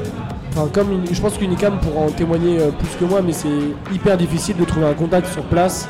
comme 0.72 1.04
je 1.10 1.20
pense 1.20 1.36
qu'Unicam 1.36 1.78
pourra 1.80 2.06
en 2.06 2.10
témoigner 2.10 2.60
euh, 2.60 2.70
plus 2.70 2.96
que 2.98 3.04
moi, 3.04 3.20
mais 3.22 3.32
c'est 3.32 3.48
hyper 3.92 4.16
difficile 4.16 4.56
de 4.56 4.64
trouver 4.64 4.86
un 4.86 4.94
contact 4.94 5.30
sur 5.32 5.42
place. 5.44 5.86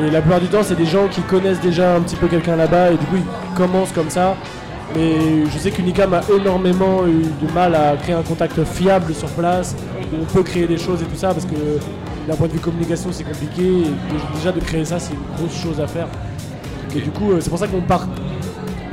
Et 0.00 0.10
la 0.10 0.20
plupart 0.20 0.40
du 0.40 0.46
temps, 0.46 0.62
c'est 0.62 0.76
des 0.76 0.86
gens 0.86 1.06
qui 1.08 1.20
connaissent 1.22 1.60
déjà 1.60 1.94
un 1.94 2.00
petit 2.00 2.16
peu 2.16 2.26
quelqu'un 2.26 2.56
là-bas 2.56 2.90
et 2.90 2.96
du 2.96 3.04
coup, 3.06 3.16
ils 3.16 3.56
commencent 3.56 3.92
comme 3.92 4.10
ça. 4.10 4.36
Mais 4.96 5.44
je 5.52 5.58
sais 5.58 5.70
qu'Unicam 5.70 6.14
a 6.14 6.22
énormément 6.34 7.06
eu 7.06 7.24
de 7.46 7.52
mal 7.52 7.74
à 7.74 7.94
créer 7.96 8.14
un 8.14 8.22
contact 8.22 8.64
fiable 8.64 9.12
sur 9.14 9.28
place, 9.28 9.76
où 10.12 10.22
on 10.22 10.24
peut 10.24 10.42
créer 10.42 10.66
des 10.66 10.78
choses 10.78 11.02
et 11.02 11.04
tout 11.04 11.16
ça, 11.16 11.28
parce 11.34 11.44
que 11.44 11.56
d'un 12.28 12.36
point 12.36 12.46
de 12.46 12.52
vue 12.52 12.60
communication, 12.60 13.10
c'est 13.10 13.24
compliqué. 13.24 13.62
Et 13.62 14.36
déjà, 14.36 14.52
de 14.52 14.60
créer 14.60 14.84
ça, 14.84 14.98
c'est 15.00 15.14
une 15.14 15.36
grosse 15.36 15.60
chose 15.60 15.80
à 15.80 15.86
faire. 15.86 16.06
Et 16.94 17.00
du 17.00 17.10
coup, 17.10 17.32
euh, 17.32 17.38
c'est 17.40 17.50
pour 17.50 17.58
ça 17.58 17.66
qu'on 17.66 17.80
part 17.80 18.06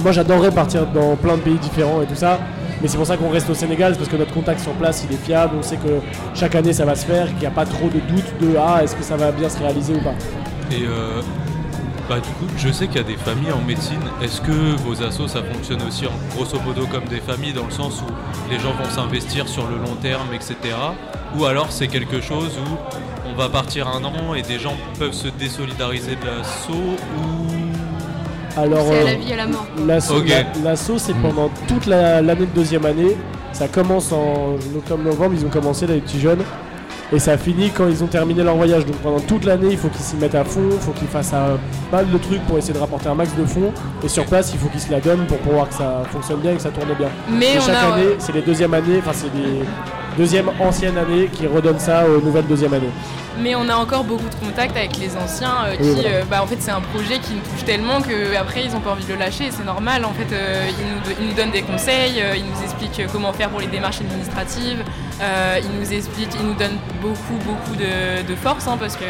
moi 0.06 0.12
j'adorerais 0.12 0.52
partir 0.52 0.86
dans 0.86 1.16
plein 1.16 1.36
de 1.36 1.42
pays 1.42 1.58
différents 1.58 2.00
et 2.00 2.06
tout 2.06 2.16
ça, 2.16 2.40
mais 2.80 2.88
c'est 2.88 2.98
pour 2.98 3.08
ça 3.08 3.18
qu'on 3.18 3.32
reste 3.32 3.50
au 3.50 3.56
Sénégal, 3.56 3.94
c'est 3.94 3.98
parce 3.98 4.12
que 4.12 4.18
notre 4.18 4.34
contact 4.34 4.60
sur 4.60 4.74
place 4.74 5.04
il 5.10 5.16
est 5.16 5.18
fiable, 5.18 5.56
on 5.58 5.64
sait 5.64 5.78
que 5.78 6.00
chaque 6.36 6.54
année 6.54 6.74
ça 6.74 6.86
va 6.86 6.94
se 6.94 7.08
faire, 7.08 7.26
qu'il 7.30 7.40
n'y 7.40 7.48
a 7.48 7.52
pas 7.52 7.66
trop 7.66 7.88
de 7.88 8.00
doute 8.02 8.40
de 8.40 8.56
ah 8.56 8.84
est-ce 8.84 8.96
que 8.96 9.02
ça 9.04 9.18
va 9.18 9.32
bien 9.32 9.50
se 9.50 9.58
réaliser 9.58 9.96
ou 9.96 10.02
pas. 10.02 10.14
Et 10.72 10.84
euh, 10.84 11.22
bah 12.08 12.20
du 12.20 12.30
coup, 12.30 12.46
je 12.56 12.70
sais 12.72 12.86
qu'il 12.86 12.98
y 12.98 13.00
a 13.00 13.08
des 13.08 13.18
familles 13.18 13.52
en 13.52 13.66
médecine. 13.66 14.02
Est-ce 14.22 14.42
que 14.42 14.76
vos 14.84 15.02
assos, 15.02 15.28
ça 15.28 15.42
fonctionne 15.42 15.82
aussi 15.88 16.06
en 16.06 16.36
grosso 16.36 16.60
modo 16.64 16.86
comme 16.86 17.06
des 17.06 17.20
familles 17.20 17.54
dans 17.54 17.66
le 17.66 17.72
sens 17.72 18.04
où 18.04 18.52
les 18.52 18.60
gens 18.60 18.74
vont 18.74 18.90
s'investir 18.92 19.48
sur 19.48 19.66
le 19.68 19.78
long 19.78 19.96
terme, 20.04 20.28
etc. 20.36 20.56
Ou 21.36 21.46
alors 21.46 21.72
c'est 21.72 21.88
quelque 21.88 22.22
chose 22.22 22.52
où 22.60 22.78
on 23.36 23.40
va 23.42 23.50
partir 23.50 23.88
un 23.88 24.04
an 24.04 24.34
et 24.34 24.42
des 24.42 24.60
gens 24.60 24.76
peuvent 24.98 25.14
se 25.14 25.28
désolidariser 25.28 26.16
de 26.16 26.26
l'asso 26.26 26.70
ou 26.72 28.60
Alors 28.60 28.86
C'est 28.88 28.98
à 28.98 29.02
euh, 29.02 29.06
la 29.06 29.14
vie 29.16 29.30
et 29.30 29.34
à 29.34 29.38
la 29.38 29.48
mort. 29.48 29.66
l'asso, 29.86 30.12
Ok. 30.18 30.30
la- 30.30 30.70
l'asso, 30.72 30.92
c'est 30.98 31.14
pendant 31.16 31.50
toute 31.68 31.86
la- 31.86 32.22
l'année 32.22 32.46
de 32.46 32.56
deuxième 32.56 32.86
année, 32.86 33.18
ça 33.52 33.68
commence 33.68 34.12
en 34.14 34.56
octobre-novembre, 34.76 35.34
ils 35.38 35.46
ont 35.46 35.50
commencé 35.50 35.86
là 35.88 35.96
les 35.96 36.02
petits 36.02 36.20
jeunes. 36.20 36.44
Et 37.14 37.20
ça 37.20 37.38
finit 37.38 37.70
quand 37.70 37.88
ils 37.88 38.04
ont 38.04 38.08
terminé 38.08 38.42
leur 38.42 38.56
voyage. 38.56 38.84
Donc 38.86 38.96
pendant 38.96 39.20
toute 39.20 39.46
l'année, 39.46 39.68
il 39.72 39.78
faut 39.78 39.90
qu'ils 39.90 40.02
s'y 40.02 40.16
mettent 40.16 40.34
à 40.34 40.44
fond, 40.44 40.64
il 40.72 40.80
faut 40.80 40.92
qu'ils 40.92 41.08
fassent 41.08 41.34
un 41.34 41.60
mal 41.92 42.10
de 42.10 42.18
trucs 42.18 42.42
pour 42.48 42.58
essayer 42.58 42.74
de 42.74 42.80
rapporter 42.80 43.08
un 43.10 43.14
max 43.14 43.30
de 43.38 43.46
fonds. 43.46 43.72
Et 44.04 44.08
sur 44.08 44.26
place, 44.26 44.52
il 44.54 44.60
faut 44.60 44.70
qu'ils 44.70 44.80
se 44.80 44.90
la 44.92 45.00
donnent 45.00 45.28
pour 45.28 45.38
pouvoir 45.38 45.70
que 45.70 45.76
ça 45.76 46.02
fonctionne 46.12 46.40
bien 46.40 46.54
et 46.54 46.56
que 46.56 46.62
ça 46.64 46.72
tourne 46.72 46.88
bien. 46.98 47.10
Mais 47.30 47.54
Et 47.54 47.58
on 47.60 47.62
chaque 47.62 47.76
a- 47.76 47.94
année, 47.94 48.16
c'est 48.18 48.32
les 48.34 48.42
deuxièmes 48.42 48.74
années, 48.74 48.98
enfin 49.00 49.12
c'est 49.14 49.28
les 49.38 49.60
deuxièmes 50.18 50.50
anciennes 50.60 50.98
années 50.98 51.30
qui 51.32 51.48
redonnent 51.48 51.80
ça 51.80 52.06
aux 52.08 52.22
nouvelles 52.22 52.48
deuxièmes 52.48 52.74
années. 52.74 52.90
Mais 53.38 53.54
on 53.54 53.68
a 53.68 53.76
encore 53.76 54.06
beaucoup 54.06 54.30
de 54.30 54.36
contacts 54.46 54.78
avec 54.78 54.98
les 54.98 55.18
anciens 55.18 55.66
euh, 55.68 55.76
qui, 55.76 55.82
Oui, 55.84 55.92
voilà. 55.96 56.10
euh, 56.10 56.24
bah, 56.30 56.42
en 56.42 56.48
fait, 56.48 56.56
c'est 56.60 56.72
un 56.72 56.80
projet 56.80 57.20
qui 57.20 57.34
nous 57.34 57.42
touche 57.42 57.66
tellement 57.66 58.00
qu'après, 58.02 58.64
ils 58.64 58.74
ont 58.76 58.80
pas 58.80 58.92
envie 58.92 59.04
de 59.04 59.12
le 59.12 59.20
lâcher. 59.20 59.50
C'est 59.52 59.66
normal. 59.66 60.06
En 60.06 60.14
fait, 60.14 60.34
euh, 60.34 60.66
ils, 60.70 60.86
nous, 60.86 61.16
ils 61.20 61.28
nous 61.28 61.34
donnent 61.34 61.52
des 61.52 61.64
conseils, 61.64 62.22
euh, 62.22 62.38
ils 62.38 62.46
nous 62.46 62.64
expliquent 62.64 63.08
comment 63.12 63.34
faire 63.34 63.50
pour 63.50 63.60
les 63.60 63.68
démarches 63.68 64.00
administratives. 64.00 64.84
euh, 65.22 65.60
ils 65.62 65.80
nous 65.80 65.94
expliquent, 65.94 66.34
ils 66.40 66.46
nous 66.48 66.54
donnent 66.54 66.80
beaucoup, 67.02 67.36
beaucoup 67.46 67.76
de, 67.76 68.26
de 68.26 68.36
force 68.36 68.68
hein, 68.68 68.78
parce 68.80 68.96
que 68.96 69.04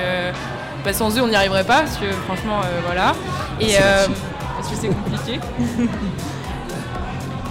bah, 0.83 0.91
sans 0.93 1.15
eux, 1.17 1.21
on 1.21 1.27
n'y 1.27 1.35
arriverait 1.35 1.63
pas. 1.63 1.81
Parce 1.81 1.97
que 1.97 2.11
franchement, 2.25 2.61
euh, 2.63 2.79
voilà. 2.83 3.13
Et 3.61 3.75
euh, 3.77 4.07
parce 4.57 4.69
que 4.69 4.75
c'est 4.75 4.87
compliqué. 4.87 5.39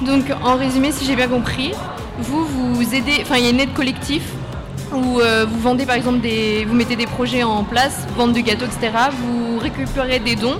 Donc 0.04 0.24
en 0.42 0.56
résumé, 0.56 0.90
si 0.92 1.04
j'ai 1.04 1.14
bien 1.16 1.28
compris, 1.28 1.72
vous 2.18 2.44
vous 2.46 2.94
aidez, 2.94 3.18
enfin 3.22 3.36
il 3.36 3.44
y 3.44 3.46
a 3.46 3.50
une 3.50 3.60
aide 3.60 3.72
collective 3.72 4.22
où 4.92 5.20
euh, 5.20 5.44
vous 5.48 5.60
vendez 5.60 5.86
par 5.86 5.96
exemple 5.96 6.20
des, 6.20 6.64
vous 6.64 6.74
mettez 6.74 6.96
des 6.96 7.06
projets 7.06 7.42
en 7.42 7.64
place, 7.64 8.06
vente 8.16 8.32
de 8.32 8.40
gâteaux, 8.40 8.66
etc. 8.66 8.92
Vous 9.12 9.58
récupérez 9.58 10.20
des 10.20 10.36
dons 10.36 10.58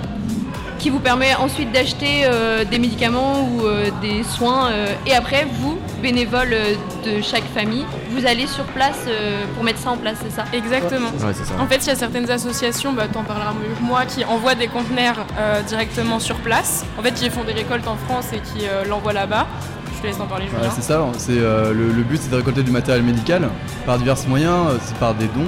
qui 0.77 0.89
vous 0.89 0.99
permet 0.99 1.33
ensuite 1.35 1.71
d'acheter 1.71 2.23
euh, 2.25 2.65
des 2.65 2.77
médicaments 2.79 3.47
ou 3.49 3.65
euh, 3.65 3.89
des 4.01 4.23
soins. 4.23 4.67
euh, 4.71 4.87
et 5.07 5.15
après, 5.15 5.47
vous, 5.59 5.77
bénévoles 6.01 6.55
de 7.05 7.21
chaque 7.21 7.45
famille, 7.55 7.85
vous 8.11 8.27
allez 8.27 8.45
sur 8.45 8.65
place 8.65 8.99
euh, 9.07 9.45
pour 9.55 9.63
mettre 9.63 9.79
ça 9.79 9.91
en 9.91 9.97
place, 9.97 10.17
c'est 10.21 10.35
ça? 10.35 10.43
Exactement. 10.53 11.09
Ouais, 11.09 11.33
c'est 11.33 11.45
ça. 11.45 11.53
En 11.59 11.65
fait, 11.65 11.77
il 11.77 11.87
y 11.87 11.91
a 11.91 11.95
certaines 11.95 12.29
associations, 12.29 12.91
bah, 12.91 13.07
t'en 13.11 13.23
parleras 13.23 13.53
mieux 13.53 13.73
que 13.73 13.81
moi, 13.81 14.05
qui 14.05 14.25
envoient 14.25 14.53
des 14.55 14.67
conteneurs 14.67 15.25
euh, 15.39 15.61
directement 15.63 16.19
sur 16.19 16.35
place. 16.35 16.85
En 16.99 17.01
fait, 17.01 17.13
qui 17.13 17.29
font 17.29 17.45
des 17.45 17.53
récoltes 17.53 17.87
en 17.87 17.95
France 17.95 18.25
et 18.33 18.39
qui 18.39 18.67
euh, 18.67 18.83
l'envoient 18.83 19.13
là-bas. 19.13 19.47
Je 19.95 20.01
te 20.01 20.07
laisse 20.07 20.19
en 20.19 20.27
parler, 20.27 20.45
Ouais, 20.45 20.69
c'est 20.75 20.81
ça, 20.83 21.05
c'est, 21.17 21.37
euh, 21.37 21.73
le, 21.73 21.87
le 21.91 22.03
but 22.03 22.19
c'est 22.21 22.29
de 22.31 22.35
récolter 22.35 22.63
du 22.63 22.71
matériel 22.71 23.03
médical 23.03 23.49
par 23.85 23.97
divers 23.97 24.15
moyens, 24.27 24.67
euh, 24.69 24.77
c'est 24.83 24.97
par 24.97 25.13
des 25.15 25.25
dons, 25.27 25.47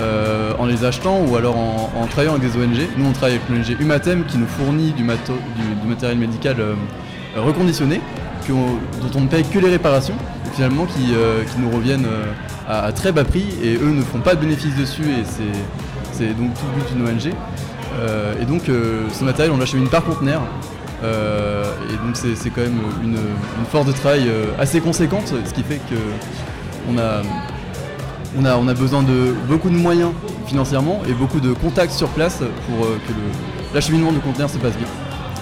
euh, 0.00 0.52
en 0.58 0.66
les 0.66 0.84
achetant 0.84 1.20
ou 1.26 1.36
alors 1.36 1.56
en, 1.56 1.90
en 1.96 2.06
travaillant 2.06 2.34
avec 2.36 2.50
des 2.50 2.56
ONG. 2.56 2.88
Nous 2.96 3.06
on 3.06 3.12
travaille 3.12 3.36
avec 3.36 3.48
l'ONG 3.48 3.80
Humatem 3.80 4.24
qui 4.26 4.38
nous 4.38 4.46
fournit 4.46 4.92
du, 4.92 5.02
mato- 5.04 5.32
du- 5.56 5.74
du 5.82 5.86
matériel 5.88 6.18
médical 6.18 6.56
euh, 6.60 6.74
reconditionné, 7.36 8.00
que 8.46 8.52
on- 8.52 8.78
dont 9.02 9.10
on 9.18 9.20
ne 9.22 9.26
paye 9.28 9.44
que 9.44 9.58
les 9.58 9.70
réparations, 9.70 10.14
et 10.46 10.54
finalement 10.54 10.86
qui, 10.86 11.12
qui 11.52 11.60
nous 11.60 11.70
reviennent 11.70 12.06
à, 12.68 12.84
à 12.84 12.92
très 12.92 13.12
bas 13.12 13.24
prix 13.24 13.44
et 13.62 13.74
eux 13.76 13.90
ne 13.90 14.02
font 14.02 14.18
pas 14.20 14.34
de 14.34 14.40
bénéfices 14.40 14.74
dessus 14.76 15.02
et 15.02 15.24
c'est, 16.12 16.26
donc 16.34 16.54
tout 16.54 16.64
le 16.74 16.82
but 16.82 16.94
d'une 16.94 17.06
ONG. 17.30 17.32
Et 18.40 18.44
donc 18.44 18.62
ce 19.12 19.24
matériel 19.24 19.52
on 19.54 19.58
l'achemine 19.58 19.88
par 19.88 20.04
conteneur. 20.04 20.40
Euh, 21.04 21.64
et 21.90 21.92
donc 22.06 22.14
c'est 22.16 22.34
c'est 22.34 22.50
quand 22.50 22.60
même 22.62 22.80
une, 23.04 23.12
une 23.14 23.66
force 23.70 23.86
de 23.86 23.92
travail 23.92 24.24
euh, 24.28 24.46
assez 24.58 24.80
conséquente, 24.80 25.28
ce 25.46 25.54
qui 25.54 25.62
fait 25.62 25.76
que 25.88 25.94
on 26.90 26.98
a, 26.98 27.22
on 28.36 28.44
a, 28.44 28.56
on 28.56 28.66
a 28.66 28.74
besoin 28.74 29.02
de 29.02 29.34
beaucoup 29.48 29.70
de 29.70 29.76
moyens 29.76 30.10
financièrement 30.46 31.02
et 31.08 31.12
beaucoup 31.12 31.38
de 31.40 31.52
contacts 31.52 31.92
sur 31.92 32.08
place 32.08 32.38
pour 32.38 32.84
euh, 32.86 32.98
que 33.06 33.12
le- 33.12 33.74
l'acheminement 33.74 34.10
de 34.12 34.18
conteneurs 34.18 34.50
se 34.50 34.58
passe 34.58 34.76
bien. 34.76 34.88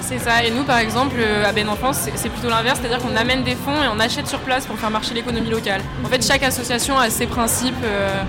C'est 0.03 0.19
ça. 0.19 0.45
Et 0.45 0.51
nous, 0.53 0.63
par 0.63 0.79
exemple, 0.79 1.17
à 1.45 1.53
Ben 1.53 1.69
Enfance, 1.69 1.97
c'est- 2.03 2.13
c'est 2.17 2.29
plutôt 2.29 2.49
l'inverse, 2.49 2.79
c'est-à-dire 2.81 3.01
qu'on 3.05 3.17
amène 3.17 3.43
des 3.43 3.55
fonds 3.57 3.83
et 3.83 3.89
on 3.95 3.99
achète 3.99 4.27
sur 4.29 4.39
place 4.41 4.67
pour 4.67 4.79
faire 4.79 4.91
marcher 4.91 5.15
l'économie 5.15 5.51
locale. 5.51 5.81
En 6.05 6.09
fait, 6.09 6.25
chaque 6.25 6.43
association 6.43 6.99
a 6.99 7.09
ses 7.11 7.27
principes 7.27 7.75
euh, 7.85 8.23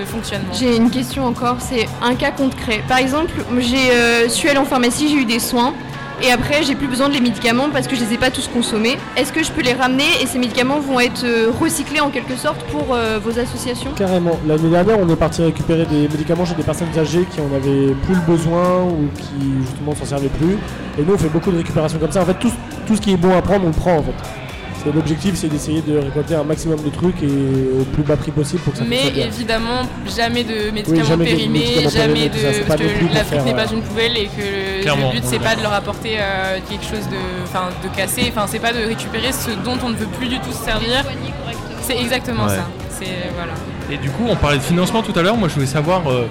de 0.00 0.04
fonctionnement. 0.06 0.52
J'ai 0.58 0.76
une 0.76 0.90
question 0.90 1.26
encore, 1.26 1.56
c'est 1.60 1.86
un 2.02 2.14
cas 2.14 2.30
concret. 2.30 2.82
Par 2.88 2.98
exemple, 2.98 3.32
j'ai, 3.58 3.90
euh, 3.92 4.24
je 4.24 4.30
suis 4.30 4.48
allée 4.48 4.58
en 4.58 4.64
pharmacie, 4.64 5.08
j'ai 5.08 5.16
eu 5.16 5.24
des 5.24 5.38
soins. 5.40 5.74
Et 6.22 6.30
après, 6.30 6.62
j'ai 6.62 6.74
plus 6.74 6.86
besoin 6.86 7.08
de 7.08 7.14
les 7.14 7.20
médicaments 7.20 7.70
parce 7.72 7.88
que 7.88 7.96
je 7.96 8.04
les 8.04 8.12
ai 8.12 8.18
pas 8.18 8.30
tous 8.30 8.46
consommés. 8.48 8.98
Est-ce 9.16 9.32
que 9.32 9.42
je 9.42 9.50
peux 9.50 9.62
les 9.62 9.72
ramener 9.72 10.04
et 10.20 10.26
ces 10.26 10.38
médicaments 10.38 10.78
vont 10.78 11.00
être 11.00 11.24
euh, 11.24 11.50
recyclés 11.58 12.00
en 12.00 12.10
quelque 12.10 12.36
sorte 12.36 12.62
pour 12.64 12.94
euh, 12.94 13.18
vos 13.18 13.38
associations? 13.38 13.92
Carrément. 13.96 14.38
L'année 14.46 14.68
dernière, 14.68 14.98
on 14.98 15.08
est 15.08 15.16
parti 15.16 15.42
récupérer 15.42 15.86
des 15.86 16.08
médicaments 16.08 16.44
chez 16.44 16.54
des 16.54 16.62
personnes 16.62 16.88
âgées 16.98 17.26
qui 17.30 17.40
en 17.40 17.46
avaient 17.54 17.94
plus 18.04 18.14
le 18.14 18.20
besoin 18.26 18.82
ou 18.84 19.08
qui 19.16 19.64
justement 19.66 19.94
s'en 19.94 20.04
servaient 20.04 20.28
plus. 20.28 20.58
Et 20.98 21.02
nous, 21.06 21.14
on 21.14 21.18
fait 21.18 21.30
beaucoup 21.30 21.50
de 21.50 21.56
récupération 21.56 21.98
comme 21.98 22.12
ça. 22.12 22.20
En 22.20 22.26
fait, 22.26 22.38
tout, 22.38 22.52
tout 22.86 22.96
ce 22.96 23.00
qui 23.00 23.12
est 23.12 23.16
bon 23.16 23.34
à 23.34 23.40
prendre, 23.40 23.64
on 23.64 23.68
le 23.68 23.72
prend 23.72 23.96
en 23.96 24.02
fait. 24.02 24.39
C'est 24.82 24.94
l'objectif, 24.94 25.34
c'est 25.34 25.48
d'essayer 25.48 25.82
de 25.82 25.98
récolter 25.98 26.34
un 26.34 26.42
maximum 26.42 26.82
de 26.82 26.88
trucs 26.88 27.22
et 27.22 27.26
au 27.80 27.84
plus 27.84 28.02
bas 28.02 28.16
prix 28.16 28.30
possible 28.30 28.60
pour 28.62 28.72
que 28.72 28.78
ça 28.78 28.84
Mais 28.88 29.10
bien. 29.10 29.26
évidemment, 29.26 29.82
jamais 30.16 30.42
de 30.42 30.70
médicaments 30.70 31.04
jamais 31.04 31.24
de 31.26 31.30
périmés, 31.30 31.58
médicaments 31.58 31.90
jamais 31.90 32.30
ça, 32.32 32.48
de. 32.52 32.58
pas 32.64 32.76
Parce 32.76 32.80
que 32.80 33.14
l'Afrique 33.14 33.44
n'est 33.44 33.54
pas 33.54 33.66
euh, 33.70 33.74
une 33.76 33.82
poubelle 33.82 34.16
et 34.16 34.26
que 34.26 34.80
Clairement, 34.82 35.10
le 35.12 35.20
but 35.20 35.24
c'est 35.26 35.36
est 35.36 35.38
pas 35.38 35.54
de 35.54 35.62
leur 35.62 35.74
apporter 35.74 36.16
euh, 36.18 36.58
quelque 36.68 36.84
chose 36.84 37.06
de, 37.10 37.16
enfin, 37.44 37.68
de 37.84 37.94
cassé, 37.94 38.32
enfin 38.34 38.46
c'est 38.48 38.58
pas 38.58 38.72
de 38.72 38.78
récupérer 38.78 39.32
ce 39.32 39.50
dont 39.64 39.76
on 39.84 39.90
ne 39.90 39.96
veut 39.96 40.06
plus 40.06 40.28
du 40.28 40.38
tout 40.40 40.52
se 40.52 40.64
servir. 40.64 41.04
C'est 41.82 41.98
exactement 41.98 42.44
Ouais. 42.44 42.56
ça. 42.56 42.66
C'est 42.98 43.28
voilà. 43.36 43.52
Et 43.90 43.98
du 43.98 44.08
coup, 44.10 44.24
on 44.30 44.36
parlait 44.36 44.58
de 44.58 44.62
financement 44.62 45.02
tout 45.02 45.18
à 45.18 45.22
l'heure. 45.22 45.36
Moi, 45.36 45.48
je 45.48 45.54
voulais 45.54 45.66
savoir, 45.66 46.08
euh, 46.10 46.26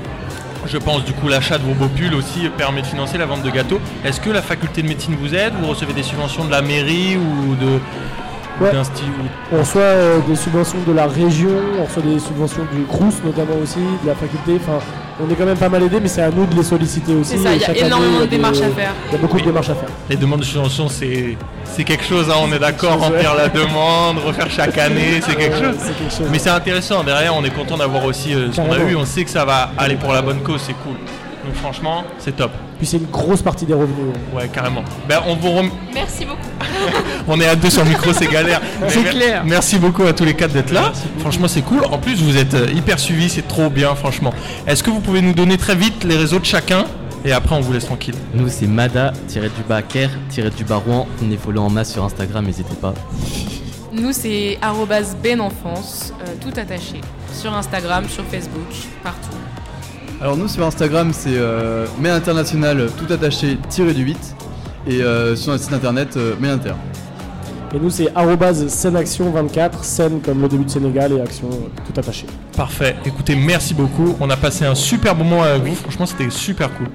je 0.65 0.77
pense 0.79 1.03
du 1.03 1.13
coup 1.13 1.27
l'achat 1.27 1.57
de 1.59 1.63
vos 1.63 1.73
beaux 1.73 1.87
pulls 1.89 2.15
aussi 2.15 2.49
permet 2.57 2.81
de 2.81 2.87
financer 2.87 3.17
la 3.19 3.25
vente 3.27 3.43
de 3.43 3.49
gâteaux. 3.51 3.79
Est-ce 4.03 4.19
que 4.21 4.29
la 4.31 4.41
faculté 4.41 4.81
de 4.81 4.87
médecine 4.87 5.15
vous 5.21 5.35
aide? 5.35 5.53
Vous 5.61 5.67
recevez 5.67 5.93
des 5.93 6.03
subventions 6.03 6.45
de 6.45 6.51
la 6.51 6.61
mairie 6.63 7.17
ou 7.17 7.55
de 7.55 7.79
Ouais. 8.61 8.71
d'un 8.73 8.83
style 8.83 9.05
ou- 9.07 9.55
On 9.55 9.59
reçoit 9.59 9.81
euh, 9.81 10.19
des 10.27 10.35
subventions 10.35 10.77
de 10.87 10.93
la 10.93 11.07
région, 11.07 11.49
on 11.79 11.85
reçoit 11.85 12.03
des 12.03 12.19
subventions 12.19 12.63
du 12.73 12.83
CRUS 12.83 13.23
notamment 13.23 13.55
aussi, 13.63 13.79
de 14.03 14.07
la 14.07 14.15
faculté. 14.15 14.59
Enfin, 14.61 14.79
on 15.21 15.29
est 15.31 15.35
quand 15.35 15.45
même 15.45 15.57
pas 15.57 15.69
mal 15.69 15.83
aidé, 15.83 15.99
mais 16.01 16.07
c'est 16.07 16.21
à 16.21 16.29
nous 16.29 16.45
de 16.45 16.55
les 16.55 16.63
solliciter 16.63 17.13
aussi. 17.15 17.37
C'est 17.37 17.43
ça, 17.43 17.53
Et 17.53 17.55
il 17.55 17.61
y 17.77 17.81
a 17.83 17.87
énormément 17.87 18.19
de 18.21 18.25
démarches 18.25 18.61
à 18.61 18.69
faire. 18.69 18.93
Il 19.09 19.13
y 19.13 19.15
a 19.15 19.17
beaucoup 19.19 19.35
Oui. 19.37 19.41
de 19.43 19.47
démarches 19.47 19.69
à 19.69 19.75
faire. 19.75 19.89
Les 20.09 20.15
demandes 20.17 20.39
de 20.39 20.45
subvention, 20.45 20.87
c'est 20.89 21.37
c'est 21.63 21.83
quelque 21.83 22.03
chose. 22.03 22.29
hein, 22.29 22.35
on 22.41 22.51
est 22.53 22.59
d'accord. 22.59 22.99
Remplir 22.99 23.31
ouais. 23.31 23.37
la 23.37 23.49
demande, 23.49 24.17
refaire 24.25 24.49
chaque 24.49 24.77
année, 24.77 25.21
c'est 25.25 25.35
quelque 25.35 25.55
Ouais, 25.59 25.63
chose. 25.71 25.75
C'est 25.79 25.97
quelque 25.97 26.11
chose. 26.13 26.27
Mais 26.31 26.39
c'est 26.39 26.49
intéressant. 26.49 27.03
Derrière, 27.03 27.35
on 27.35 27.43
est 27.43 27.49
content 27.55 27.77
d'avoir 27.77 28.03
aussi 28.05 28.33
euh, 28.33 28.51
ce 28.51 28.59
qu'on 28.59 28.71
a 28.71 28.79
eu. 28.79 28.95
On 28.95 29.05
sait 29.05 29.23
que 29.23 29.29
ça 29.29 29.45
va 29.45 29.71
aller 29.77 29.95
pour 29.95 30.11
la 30.13 30.21
bonne 30.21 30.41
cause. 30.41 30.61
C'est 30.65 30.73
cool. 30.73 30.95
Donc 31.49 31.57
franchement, 31.57 32.03
c'est 32.19 32.35
top. 32.35 32.51
Puis 32.77 32.85
c'est 32.85 32.97
une 32.97 33.07
grosse 33.07 33.41
partie 33.41 33.65
des 33.65 33.73
revenus. 33.73 34.13
Ouais, 34.35 34.47
carrément. 34.53 34.83
Ben, 35.07 35.19
on 35.25 35.35
vous 35.35 35.49
rem- 35.49 35.71
Merci 35.95 36.23
beaucoup. 36.25 36.37
On 37.27 37.39
est 37.41 37.47
à 37.47 37.55
deux 37.55 37.71
sur 37.71 37.83
le 37.83 37.89
micro, 37.89 38.13
c'est 38.13 38.27
galère. 38.27 38.61
C'est 38.87 39.03
clair. 39.03 39.41
Merci 39.45 39.79
beaucoup 39.79 40.03
à 40.03 40.13
tous 40.13 40.25
les 40.25 40.35
quatre 40.35 40.53
d'être 40.53 40.71
là. 40.71 40.91
Franchement, 41.19 41.47
c'est 41.47 41.63
cool. 41.63 41.83
En 41.85 41.97
plus, 41.97 42.21
vous 42.21 42.37
êtes 42.37 42.53
euh, 42.53 42.67
hyper 42.71 42.99
suivis, 42.99 43.29
c'est 43.29 43.47
trop 43.47 43.69
bien, 43.71 43.95
franchement. 43.95 44.31
Est-ce 44.67 44.83
que 44.83 44.91
vous 44.91 44.99
pouvez 44.99 45.21
nous 45.23 45.33
donner 45.33 45.57
très 45.57 45.73
vite 45.75 46.03
les 46.03 46.17
réseaux 46.17 46.37
de 46.39 46.45
chacun? 46.45 46.85
Et 47.25 47.31
après, 47.31 47.55
on 47.55 47.61
vous 47.61 47.73
laisse 47.73 47.85
tranquille. 47.85 48.13
Nous, 48.35 48.47
c'est 48.47 48.67
Mada-du-bas 48.67 49.81
Ker-du-bas 49.81 50.75
Rouen. 50.85 51.07
Venez 51.19 51.37
follow 51.37 51.63
en 51.63 51.69
masse 51.71 51.91
sur 51.93 52.03
Instagram, 52.03 52.45
n'hésitez 52.45 52.75
pas. 52.75 52.93
Nous 53.91 54.11
c'est 54.13 54.59
arrobase 54.61 55.17
benenfance, 55.21 56.13
euh, 56.21 56.25
tout 56.39 56.57
attaché. 56.59 57.01
Sur 57.33 57.53
Instagram, 57.55 58.05
sur 58.07 58.23
Facebook, 58.25 58.69
partout. 59.03 59.35
Alors 60.21 60.35
nous 60.35 60.47
sur 60.47 60.65
Instagram 60.65 61.11
c'est 61.13 61.37
euh, 61.37 61.85
Mail 61.99 62.13
International 62.13 62.89
tout 62.97 63.11
attaché 63.11 63.57
tiré 63.69 63.93
du 63.93 64.03
8 64.03 64.35
et 64.87 65.01
euh, 65.01 65.35
sur 65.35 65.51
notre 65.51 65.63
site 65.63 65.73
internet 65.73 66.17
euh, 66.17 66.35
Mail 66.39 66.51
Inter. 66.51 66.73
Et 67.73 67.77
nous, 67.77 67.91
c'est 67.91 68.09
arrobase 68.15 68.65
Senaction24, 68.65 69.83
scène 69.83 70.21
comme 70.21 70.41
le 70.41 70.47
début 70.47 70.65
de 70.65 70.71
Sénégal 70.71 71.13
et 71.13 71.21
action 71.21 71.49
euh, 71.51 71.67
tout 71.85 71.99
attaché. 71.99 72.25
Parfait. 72.57 72.95
Écoutez, 73.05 73.35
merci 73.35 73.75
beaucoup. 73.75 74.15
On 74.19 74.27
a 74.31 74.35
passé 74.37 74.65
un 74.65 74.73
super 74.73 75.15
bon 75.15 75.23
moment 75.23 75.43
avec 75.43 75.63
vous. 75.63 75.75
Franchement, 75.75 76.07
c'était 76.07 76.31
super 76.31 76.73
cool. 76.73 76.87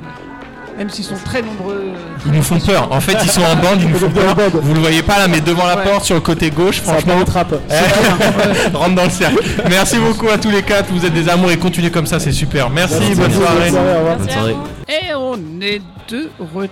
Même 0.77 0.91
s'ils 0.91 1.05
sont 1.05 1.15
très 1.25 1.41
nombreux. 1.41 1.85
Ils 2.27 2.33
nous 2.33 2.43
font 2.43 2.59
peur. 2.59 2.89
En 2.91 3.01
fait, 3.01 3.17
ils 3.23 3.31
sont 3.31 3.43
en 3.43 3.55
bande, 3.55 3.81
ils 3.81 3.89
nous 3.91 3.97
font 3.99 4.11
peur. 4.11 4.35
Vous 4.55 4.75
le 4.75 4.81
voyez 4.81 5.03
pas 5.03 5.19
là, 5.19 5.29
mais 5.29 5.41
devant 5.41 5.67
la 5.67 5.77
Ouais. 5.77 5.85
porte, 5.85 6.05
sur 6.05 6.17
le 6.17 6.21
côté 6.21 6.51
gauche, 6.51 6.79
Ça 6.81 6.93
franchement. 6.95 7.13
pénétrape. 7.15 7.55
Eh, 7.71 8.71
Rentre 8.77 8.95
dans 8.97 9.05
le 9.05 9.11
cercle. 9.11 9.39
Merci 9.69 9.99
beaucoup 9.99 10.29
à 10.29 10.37
tous 10.39 10.51
les 10.51 10.63
quatre. 10.63 10.91
Vous 10.93 11.05
êtes 11.07 11.13
des 11.15 11.29
amours 11.29 11.51
et 11.53 11.57
continuez 11.59 11.91
comme 11.91 12.07
ça, 12.07 12.19
c'est 12.19 12.33
super. 12.33 12.71
Merci, 12.71 12.97
Merci 13.01 13.15
bonne 13.15 13.33
soirée. 13.33 13.71
bonne 13.71 14.29
soirée. 14.31 14.57
Et 14.89 15.15
on 15.15 15.37
est 15.63 15.81
de 16.09 16.29
retour. 16.53 16.71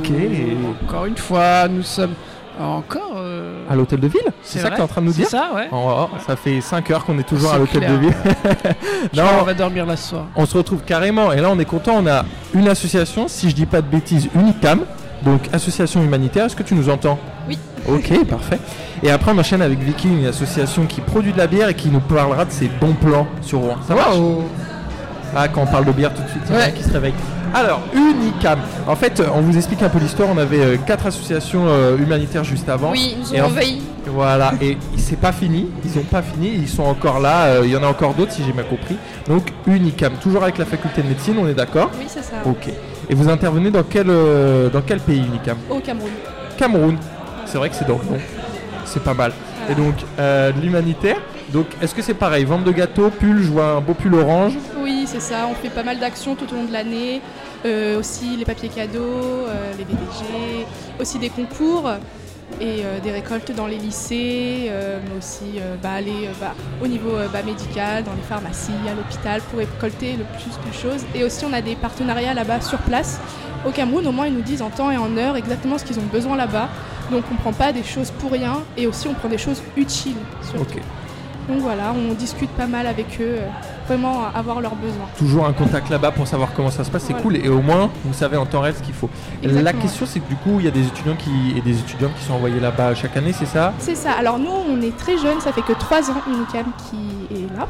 Ok. 0.00 0.10
Encore 0.86 1.06
une 1.06 1.16
fois, 1.16 1.66
nous 1.68 1.82
sommes 1.82 2.14
encore. 2.60 3.09
À 3.70 3.76
l'hôtel 3.76 4.00
de 4.00 4.08
ville 4.08 4.20
C'est 4.42 4.58
ça 4.58 4.62
vrai 4.64 4.70
que 4.72 4.74
tu 4.76 4.80
es 4.80 4.84
en 4.84 4.88
train 4.88 5.00
de 5.00 5.06
nous 5.06 5.12
dire 5.12 5.28
ça, 5.28 5.50
ouais. 5.54 5.68
Oh, 5.72 6.08
ça 6.26 6.34
fait 6.34 6.60
5 6.60 6.90
heures 6.90 7.04
qu'on 7.04 7.16
est 7.20 7.22
toujours 7.22 7.50
C'est 7.50 7.54
à 7.54 7.58
l'hôtel 7.58 7.78
clair. 7.80 7.92
de 7.92 7.96
ville. 7.98 8.14
Je 9.14 9.20
non, 9.20 9.26
crois 9.26 9.38
qu'on 9.38 9.44
va 9.44 9.54
dormir 9.54 9.86
là 9.86 9.96
ce 9.96 10.08
soir. 10.10 10.26
on 10.34 10.44
se 10.44 10.56
retrouve 10.58 10.80
carrément. 10.82 11.32
Et 11.32 11.40
là, 11.40 11.48
on 11.52 11.58
est 11.60 11.64
content. 11.64 11.94
On 11.98 12.06
a 12.08 12.24
une 12.52 12.66
association, 12.68 13.28
si 13.28 13.48
je 13.48 13.54
dis 13.54 13.66
pas 13.66 13.80
de 13.80 13.86
bêtises, 13.86 14.28
Unicam. 14.34 14.80
Donc, 15.22 15.42
association 15.52 16.02
humanitaire. 16.02 16.46
Est-ce 16.46 16.56
que 16.56 16.62
tu 16.64 16.74
nous 16.74 16.88
entends? 16.88 17.18
Oui. 17.48 17.58
Ok, 17.88 18.24
parfait. 18.26 18.58
Et 19.04 19.10
après, 19.10 19.30
on 19.32 19.38
enchaîne 19.38 19.62
avec 19.62 19.78
Vicky, 19.78 20.08
une 20.08 20.26
association 20.26 20.84
qui 20.86 21.00
produit 21.00 21.32
de 21.32 21.38
la 21.38 21.46
bière 21.46 21.68
et 21.68 21.74
qui 21.74 21.88
nous 21.90 22.00
parlera 22.00 22.44
de 22.44 22.50
ses 22.50 22.68
bons 22.68 22.94
plans 22.94 23.26
sur 23.40 23.60
Rouen. 23.60 23.76
Ça 23.86 23.94
marche? 23.94 24.16
Ah, 25.34 25.48
quand 25.48 25.62
on 25.62 25.66
parle 25.66 25.84
de 25.84 25.92
bière 25.92 26.12
tout 26.12 26.22
de 26.22 26.28
suite, 26.28 26.42
il 26.48 26.54
y 26.54 26.58
en 26.58 26.60
a 26.62 26.70
qui 26.70 26.82
se 26.82 26.92
réveille. 26.92 27.14
Alors, 27.52 27.80
Unicam. 27.94 28.60
En 28.86 28.94
fait, 28.94 29.18
euh, 29.20 29.26
on 29.34 29.40
vous 29.40 29.56
explique 29.56 29.82
un 29.82 29.88
peu 29.88 29.98
l'histoire. 29.98 30.28
On 30.32 30.38
avait 30.38 30.60
euh, 30.60 30.76
quatre 30.86 31.06
associations 31.06 31.64
euh, 31.66 31.96
humanitaires 31.98 32.44
juste 32.44 32.68
avant. 32.68 32.92
Oui, 32.92 33.16
ils 33.16 33.20
nous 33.20 33.34
Et 33.34 33.40
ont 33.40 33.44
en- 33.44 33.48
envahis. 33.48 33.82
Voilà, 34.06 34.52
et 34.62 34.76
c'est 34.96 35.18
pas 35.20 35.30
fini, 35.30 35.68
ils 35.84 35.98
ont 35.98 36.02
pas 36.04 36.22
fini, 36.22 36.48
ils 36.54 36.68
sont 36.68 36.82
encore 36.84 37.20
là, 37.20 37.44
euh, 37.46 37.60
il 37.64 37.70
y 37.70 37.76
en 37.76 37.82
a 37.82 37.86
encore 37.86 38.14
d'autres 38.14 38.32
si 38.32 38.42
j'ai 38.44 38.50
bien 38.52 38.62
compris. 38.64 38.96
Donc 39.28 39.52
Unicam, 39.66 40.14
toujours 40.20 40.42
avec 40.42 40.58
la 40.58 40.64
faculté 40.64 41.02
de 41.02 41.08
médecine, 41.08 41.36
on 41.38 41.46
est 41.46 41.54
d'accord 41.54 41.90
Oui, 41.98 42.06
c'est 42.08 42.22
ça. 42.24 42.36
Ok. 42.46 42.68
Et 43.08 43.14
vous 43.14 43.28
intervenez 43.28 43.70
dans 43.70 43.82
quel, 43.82 44.06
euh, 44.08 44.68
dans 44.70 44.80
quel 44.80 44.98
pays 45.00 45.18
Unicam? 45.26 45.58
Au 45.68 45.78
Cameroun. 45.80 46.10
Cameroun. 46.56 46.96
C'est 47.46 47.58
vrai 47.58 47.68
que 47.68 47.74
c'est 47.76 47.86
dans 47.86 47.98
le 48.02 48.16
nom. 48.16 48.20
C'est 48.84 49.02
pas 49.04 49.14
mal. 49.14 49.32
Et 49.70 49.74
donc 49.74 49.94
euh, 50.18 50.50
de 50.52 50.60
l'humanitaire. 50.60 51.16
Donc 51.52 51.66
est-ce 51.82 51.94
que 51.94 52.02
c'est 52.02 52.14
pareil 52.14 52.44
Vente 52.44 52.64
de 52.64 52.72
gâteaux, 52.72 53.10
pull, 53.10 53.42
je 53.42 53.48
vois 53.48 53.72
un 53.72 53.80
beau 53.80 53.94
pull 53.94 54.14
orange. 54.14 54.54
Oui, 54.82 55.04
c'est 55.06 55.20
ça. 55.20 55.48
On 55.50 55.54
fait 55.54 55.68
pas 55.68 55.82
mal 55.82 55.98
d'actions 55.98 56.36
tout 56.36 56.46
au 56.52 56.56
long 56.56 56.64
de 56.64 56.72
l'année. 56.72 57.20
Euh, 57.66 57.98
aussi 57.98 58.36
les 58.36 58.44
papiers 58.44 58.68
cadeaux, 58.68 59.00
euh, 59.00 59.72
les 59.76 59.84
VDG, 59.84 60.66
aussi 60.98 61.18
des 61.18 61.28
concours 61.28 61.90
et 62.60 62.84
euh, 62.84 63.00
des 63.00 63.10
récoltes 63.10 63.52
dans 63.54 63.66
les 63.66 63.76
lycées, 63.76 64.70
mais 64.70 65.18
aussi 65.18 65.60
bah, 65.82 65.92
aller 65.92 66.26
euh, 66.26 66.32
bah, 66.40 66.54
au 66.82 66.86
niveau 66.86 67.10
bah, 67.32 67.42
médical, 67.44 68.04
dans 68.04 68.14
les 68.14 68.22
pharmacies, 68.22 68.72
à 68.90 68.94
l'hôpital, 68.94 69.42
pour 69.42 69.58
récolter 69.58 70.16
le 70.16 70.24
plus 70.24 70.56
de 70.66 70.74
choses. 70.74 71.04
Et 71.14 71.24
aussi 71.24 71.44
on 71.44 71.52
a 71.52 71.60
des 71.60 71.76
partenariats 71.76 72.34
là-bas 72.34 72.60
sur 72.60 72.78
place. 72.78 73.20
Au 73.66 73.70
Cameroun, 73.70 74.06
au 74.06 74.12
moins, 74.12 74.26
ils 74.26 74.32
nous 74.32 74.40
disent 74.40 74.62
en 74.62 74.70
temps 74.70 74.90
et 74.90 74.96
en 74.96 75.14
heure 75.18 75.36
exactement 75.36 75.76
ce 75.76 75.84
qu'ils 75.84 75.98
ont 75.98 76.08
besoin 76.10 76.36
là-bas. 76.36 76.68
Donc 77.10 77.24
on 77.30 77.34
prend 77.34 77.52
pas 77.52 77.72
des 77.72 77.82
choses 77.82 78.10
pour 78.10 78.30
rien 78.30 78.62
et 78.78 78.86
aussi 78.86 79.08
on 79.08 79.14
prend 79.14 79.28
des 79.28 79.38
choses 79.38 79.62
utiles. 79.76 80.16
surtout. 80.42 80.78
Donc 81.48 81.58
voilà, 81.60 81.92
on 81.96 82.14
discute 82.14 82.50
pas 82.50 82.66
mal 82.66 82.86
avec 82.86 83.06
eux. 83.20 83.38
vraiment 83.88 84.22
avoir 84.32 84.60
leurs 84.60 84.76
besoins. 84.76 85.06
Toujours 85.18 85.46
un 85.46 85.52
contact 85.52 85.90
là-bas 85.90 86.12
pour 86.12 86.28
savoir 86.28 86.50
comment 86.54 86.70
ça 86.70 86.84
se 86.84 86.90
passe, 86.92 87.02
c'est 87.02 87.12
Voilà. 87.12 87.22
cool. 87.24 87.36
Et 87.44 87.48
au 87.48 87.60
moins, 87.60 87.90
vous 88.04 88.12
savez 88.12 88.36
en 88.36 88.46
temps 88.46 88.60
réel 88.60 88.76
ce 88.76 88.82
qu'il 88.84 88.94
faut. 88.94 89.10
La 89.42 89.72
question, 89.72 90.06
c'est 90.06 90.20
que 90.20 90.28
du 90.28 90.36
coup, 90.36 90.60
il 90.60 90.64
y 90.64 90.68
a 90.68 90.70
des 90.70 90.86
étudiants 90.86 91.16
qui, 91.16 91.58
et 91.58 91.60
des 91.60 91.76
étudiantes 91.76 92.14
qui 92.16 92.24
sont 92.24 92.34
envoyés 92.34 92.60
là-bas 92.60 92.94
chaque 92.94 93.16
année, 93.16 93.32
c'est 93.32 93.46
ça? 93.46 93.72
C'est 93.80 93.96
ça. 93.96 94.12
Alors 94.12 94.38
nous, 94.38 94.48
on 94.52 94.80
est 94.80 94.96
très 94.96 95.18
jeunes, 95.18 95.40
ça 95.40 95.52
fait 95.52 95.62
que 95.62 95.72
3 95.72 96.08
ans 96.12 96.22
Unicam 96.28 96.66
qui 96.88 97.34
est 97.34 97.56
là. 97.58 97.66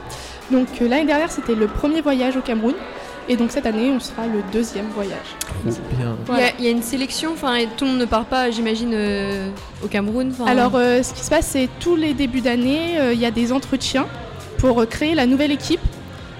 Donc 0.50 0.66
euh, 0.82 0.88
l'année 0.88 1.06
dernière, 1.06 1.30
c'était 1.30 1.54
le 1.54 1.68
premier 1.68 2.02
voyage 2.02 2.36
au 2.36 2.40
Cameroun. 2.42 2.74
Et 3.30 3.36
donc 3.36 3.52
cette 3.52 3.64
année, 3.64 3.92
on 3.94 4.00
sera 4.00 4.26
le 4.26 4.40
deuxième 4.52 4.86
voyage. 4.88 5.14
Il 6.28 6.40
y 6.40 6.42
a- 6.42 6.52
il 6.58 6.64
y, 6.64 6.68
a 6.68 6.70
une 6.72 6.82
sélection, 6.82 7.30
enfin, 7.32 7.54
et 7.54 7.68
tout 7.76 7.84
le 7.84 7.92
monde 7.92 8.00
ne 8.00 8.04
part 8.04 8.24
pas, 8.24 8.50
j'imagine, 8.50 8.90
euh, 8.92 9.48
au 9.84 9.86
Cameroun. 9.86 10.32
Alors 10.48 10.72
euh, 10.74 11.00
ce 11.04 11.14
qui 11.14 11.20
se 11.22 11.30
passe, 11.30 11.46
c'est 11.46 11.68
tous 11.78 11.94
les 11.94 12.12
débuts 12.12 12.40
d'année, 12.40 12.98
euh, 12.98 13.12
il 13.14 13.20
y 13.20 13.24
a 13.26 13.30
des 13.30 13.52
entretiens 13.52 14.06
pour 14.58 14.80
euh, 14.82 14.84
créer 14.86 15.14
la 15.14 15.26
nouvelle 15.26 15.52
équipe. 15.52 15.80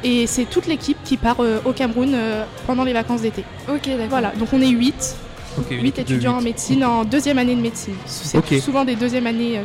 Et 0.02 0.26
c'est 0.26 0.47
toute 0.47 0.66
l'équipe 0.66 0.97
qui 1.04 1.16
part 1.16 1.37
euh, 1.40 1.61
au 1.64 1.73
Cameroun 1.73 2.12
euh, 2.12 2.44
pendant 2.66 2.82
les 2.82 2.92
vacances 2.92 3.20
d'été. 3.23 3.44
Ok, 3.68 3.87
d'accord. 3.87 4.06
Voilà, 4.09 4.32
donc 4.37 4.49
on 4.52 4.61
est 4.61 4.66
8, 4.68 5.14
Ok, 5.59 5.66
une 5.70 5.82
8 5.82 5.87
équipe 5.88 5.94
de 5.94 6.00
étudiants 6.14 6.38
en 6.38 6.40
médecine 6.40 6.85
en 6.85 7.04
deuxième 7.04 7.38
année 7.38 7.54
de 7.54 7.61
médecine. 7.61 7.94
C'est 8.06 8.38
souvent 8.61 8.85
des 8.85 8.97
deuxièmes 8.97 9.26
années 9.28 9.59
euh, 9.59 9.62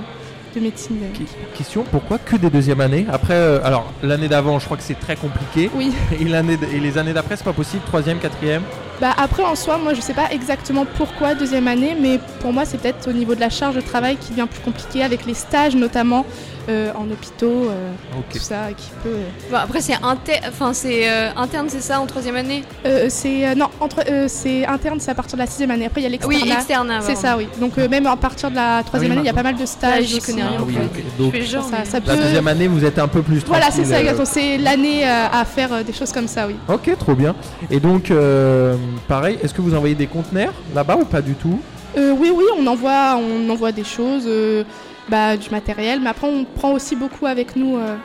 de 0.55 0.59
médecine. 0.61 0.97
euh. 1.03 1.17
Que- 1.17 1.57
Question, 1.57 1.83
pourquoi 1.91 2.17
que 2.17 2.35
des 2.37 2.49
deuxièmes 2.49 2.81
années 2.81 3.05
Après, 3.11 3.33
euh, 3.35 3.59
alors 3.63 3.91
l'année 4.01 4.27
d'avant, 4.27 4.57
je 4.59 4.65
crois 4.65 4.77
que 4.77 4.83
c'est 4.83 4.99
très 4.99 5.15
compliqué. 5.15 5.69
Oui. 5.75 5.91
Et 6.19 6.79
les 6.79 6.97
années 6.97 7.13
d'après, 7.13 7.35
c'est 7.37 7.43
pas 7.43 7.53
possible 7.53 7.83
Troisième, 7.85 8.19
quatrième 8.19 8.61
Bah 9.01 9.13
après 9.17 9.43
en 9.43 9.55
soi, 9.55 9.77
moi 9.77 9.93
je 9.93 10.01
sais 10.01 10.13
pas 10.13 10.29
exactement 10.31 10.85
pourquoi 10.97 11.35
deuxième 11.35 11.67
année, 11.67 11.95
mais 11.99 12.19
pour 12.39 12.53
moi 12.53 12.63
c'est 12.65 12.77
peut-être 12.79 13.09
au 13.09 13.13
niveau 13.13 13.35
de 13.35 13.39
la 13.41 13.49
charge 13.49 13.75
de 13.75 13.81
travail 13.81 14.15
qui 14.17 14.31
devient 14.31 14.47
plus 14.49 14.61
compliqué 14.61 15.03
avec 15.03 15.25
les 15.25 15.33
stages 15.33 15.75
notamment 15.75 16.25
euh, 16.69 16.91
en 16.95 17.09
hôpitaux, 17.11 17.69
euh, 17.69 17.91
tout 18.31 18.39
ça 18.39 18.67
qui 18.75 18.89
peut. 19.03 19.09
euh, 19.53 19.55
après, 19.55 19.81
c'est 19.81 19.95
inter... 20.03 20.39
enfin, 20.47 20.73
c'est, 20.73 21.09
euh, 21.09 21.29
interne, 21.35 21.67
c'est 21.69 21.81
ça, 21.81 21.99
en 21.99 22.05
troisième 22.05 22.35
année? 22.35 22.63
Euh, 22.85 23.05
c'est 23.09 23.47
euh, 23.47 23.55
non 23.55 23.67
entre 23.79 24.01
euh, 24.09 24.25
c'est 24.27 24.65
interne, 24.65 24.99
c'est 24.99 25.11
à 25.11 25.15
partir 25.15 25.37
de 25.37 25.41
la 25.43 25.47
sixième 25.47 25.71
année. 25.71 25.85
Après 25.85 26.01
il 26.01 26.03
y 26.03 26.07
a 26.07 26.09
l'externat. 26.09 26.43
Oui, 26.43 26.51
externat, 26.51 27.01
C'est 27.01 27.13
pardon. 27.13 27.21
ça, 27.21 27.37
oui. 27.37 27.47
Donc 27.59 27.77
euh, 27.77 27.87
même 27.89 28.05
à 28.07 28.15
partir 28.15 28.49
de 28.49 28.55
la 28.55 28.81
troisième 28.83 29.11
Ah 29.11 29.15
oui, 29.15 29.19
année, 29.19 29.27
il 29.27 29.27
y 29.27 29.29
a 29.29 29.33
pas 29.33 29.43
mal 29.43 29.55
de 29.55 29.65
stages. 29.65 30.05
J'y 30.05 30.17
aussi. 30.17 30.31
connais 30.31 30.43
rien, 30.43 30.57
Ah 30.59 30.63
oui. 30.65 30.75
Donc, 31.17 31.33
Je 31.33 31.39
fais 31.39 31.45
genre, 31.45 31.63
ça, 31.63 31.77
mais- 31.79 31.85
ça 31.85 31.99
la 32.05 32.15
deuxième 32.15 32.47
année, 32.47 32.67
vous 32.67 32.83
êtes 32.85 32.99
un 32.99 33.07
peu 33.07 33.21
plus 33.21 33.41
tranquille. 33.43 33.47
Voilà, 33.49 33.71
c'est 33.71 33.85
ça, 33.85 33.97
euh. 33.97 34.25
C'est 34.25 34.57
l'année 34.57 35.05
euh, 35.07 35.27
à 35.31 35.45
faire 35.45 35.71
euh, 35.73 35.83
des 35.83 35.93
choses 35.93 36.11
comme 36.11 36.27
ça, 36.27 36.47
oui. 36.47 36.55
Ok, 36.67 36.89
trop 36.97 37.13
bien. 37.13 37.35
Et 37.69 37.79
donc, 37.79 38.11
euh, 38.11 38.75
pareil, 39.07 39.37
est-ce 39.43 39.53
que 39.53 39.61
vous 39.61 39.75
envoyez 39.75 39.95
des 39.95 40.07
conteneurs 40.07 40.53
là-bas 40.73 40.97
ou 40.99 41.05
pas 41.05 41.21
du 41.21 41.33
tout? 41.35 41.59
Euh, 41.97 42.11
oui, 42.17 42.29
oui, 42.35 42.43
on 42.59 42.67
envoie, 42.67 43.17
on 43.17 43.49
envoie 43.49 43.71
des 43.71 43.83
choses, 43.85 44.25
euh, 44.27 44.63
bah, 45.09 45.37
du 45.37 45.49
matériel, 45.49 45.99
mais 46.01 46.09
après 46.09 46.27
on 46.27 46.43
prend 46.45 46.71
aussi 46.71 46.95
beaucoup 46.95 47.25
avec 47.25 47.55
nous 47.55 47.77
euh, 47.77 47.95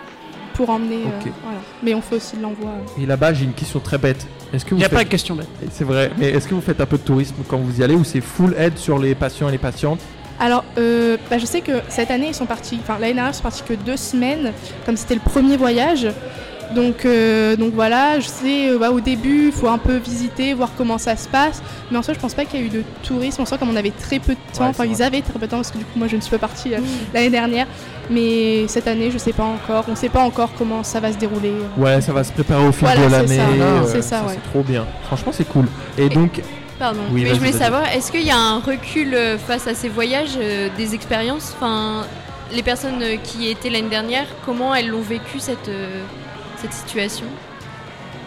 pour 0.55 0.71
emmener. 0.71 1.05
euh, 1.07 1.31
voilà. 1.43 1.59
Mais 1.83 1.95
on 1.95 2.01
fait 2.03 2.17
aussi 2.17 2.37
de 2.37 2.43
l'envoi. 2.43 2.71
Et 3.01 3.07
là-bas, 3.07 3.33
j'ai 3.35 3.45
une 3.45 3.53
question 3.55 3.81
très 3.81 3.99
bête. 3.99 4.27
Est-ce 4.53 4.65
que 4.65 4.71
Il 4.71 4.75
vous 4.75 4.77
n'y 4.79 4.85
a 4.85 4.89
faites- 4.89 4.99
pas 4.99 5.05
de 5.05 5.09
question 5.09 5.35
bête. 5.37 5.49
C'est 5.71 5.85
vrai, 5.85 6.11
mais 6.19 6.31
est-ce 6.31 6.47
que 6.49 6.55
vous 6.55 6.61
faites 6.61 6.81
un 6.81 6.87
peu 6.87 6.99
de 6.99 7.03
tourisme 7.03 7.37
quand 7.49 7.59
vous 7.59 7.81
y 7.81 7.85
allez 7.85 7.95
ou 7.95 8.05
c'est 8.05 8.21
full 8.21 8.55
aide 8.59 8.77
sur 8.79 8.99
les 8.99 9.15
patients 9.15 9.49
et 9.49 9.53
les 9.53 9.59
patientes? 9.59 10.01
Alors, 10.43 10.65
euh, 10.79 11.17
bah, 11.31 11.37
je 11.39 11.45
sais 11.47 11.61
que 11.61 11.73
cette 11.89 12.11
année 12.11 12.29
ils 12.29 12.35
sont 12.35 12.47
partis, 12.47 12.79
enfin 12.83 12.95
l'année 12.99 13.13
dernière 13.15 13.33
ils 13.33 13.37
sont 13.37 13.43
partis 13.43 13.63
que 13.63 13.75
deux 13.75 13.99
semaines, 13.99 14.53
comme 14.87 14.97
c'était 14.97 15.15
le 15.15 15.21
premier 15.21 15.57
voyage. 15.59 16.09
Donc, 16.75 17.05
euh, 17.05 17.57
donc 17.57 17.73
voilà, 17.75 18.21
je 18.21 18.27
sais, 18.29 18.71
euh, 18.71 18.79
bah, 18.79 18.91
au 18.93 19.01
début, 19.01 19.47
il 19.47 19.53
faut 19.53 19.67
un 19.69 19.79
peu 19.79 19.97
visiter, 19.97 20.55
voir 20.55 20.71
comment 20.79 20.99
ça 20.99 21.17
se 21.17 21.29
passe. 21.29 21.63
Mais 21.91 21.99
en 21.99 22.03
soi, 22.03 22.15
je 22.15 22.21
pense 22.21 22.35
pas 22.35 22.45
qu'il 22.45 22.61
y 22.61 22.63
a 22.63 22.67
eu 22.67 22.69
de 22.69 22.83
tourisme. 23.03 23.43
En 23.43 23.47
soi, 23.47 23.59
comme 23.59 23.71
on 23.71 23.77
avait 23.77 23.91
très 23.91 24.21
peu 24.21 24.35
de 24.35 24.57
temps, 24.57 24.67
enfin, 24.69 24.85
ils 24.85 25.03
avaient 25.03 25.21
très 25.21 25.33
peu 25.33 25.41
de 25.47 25.47
temps 25.47 25.57
parce 25.57 25.73
que 25.73 25.79
du 25.79 25.85
coup, 25.85 25.99
moi, 25.99 26.07
je 26.07 26.15
ne 26.17 26.21
suis 26.21 26.31
pas 26.31 26.39
partie 26.39 26.73
euh, 26.75 26.79
l'année 27.13 27.31
dernière. 27.31 27.67
Mais 28.09 28.67
cette 28.69 28.87
année, 28.87 29.11
je 29.11 29.19
sais 29.19 29.33
pas 29.33 29.43
encore. 29.45 29.85
On 29.89 29.97
sait 29.97 30.09
pas 30.09 30.23
encore 30.23 30.51
comment 30.57 30.83
ça 30.85 31.01
va 31.01 31.13
se 31.13 31.17
dérouler. 31.19 31.53
Ouais, 31.77 32.01
ça 32.01 32.13
va 32.13 32.23
se 32.23 32.33
préparer 32.33 32.65
au 32.67 32.73
fil 32.73 32.87
Voilà, 32.87 33.23
de 33.23 33.27
c'est 33.27 33.37
l'année. 33.37 33.59
ça. 33.59 33.65
euh, 33.65 33.83
C'est 33.87 34.03
ça, 34.03 34.23
ouais. 34.23 34.35
C'est 34.35 34.51
trop 34.51 34.63
bien. 34.63 34.87
Franchement, 35.07 35.33
c'est 35.35 35.49
cool. 35.49 35.67
Et 35.99 36.09
donc, 36.09 36.41
Pardon, 36.79 37.01
Oui, 37.13 37.25
mais 37.25 37.31
je 37.35 37.39
voulais 37.39 37.53
savoir, 37.53 37.83
est-ce 37.95 38.11
qu'il 38.11 38.23
y 38.25 38.31
a 38.31 38.39
un 38.39 38.59
recul 38.61 39.15
face 39.47 39.67
à 39.67 39.75
ces 39.75 39.89
voyages, 39.91 40.39
euh, 40.41 40.69
des 40.79 40.95
expériences? 40.95 41.53
Enfin, 41.57 42.07
les 42.55 42.63
personnes 42.63 43.03
qui 43.23 43.51
étaient 43.51 43.69
l'année 43.69 43.91
dernière, 43.91 44.25
comment 44.47 44.75
elles 44.75 44.89
l'ont 44.89 45.03
vécu 45.03 45.41
cette, 45.41 45.69
euh, 45.69 46.01
cette 46.61 46.73
situation 46.73 47.27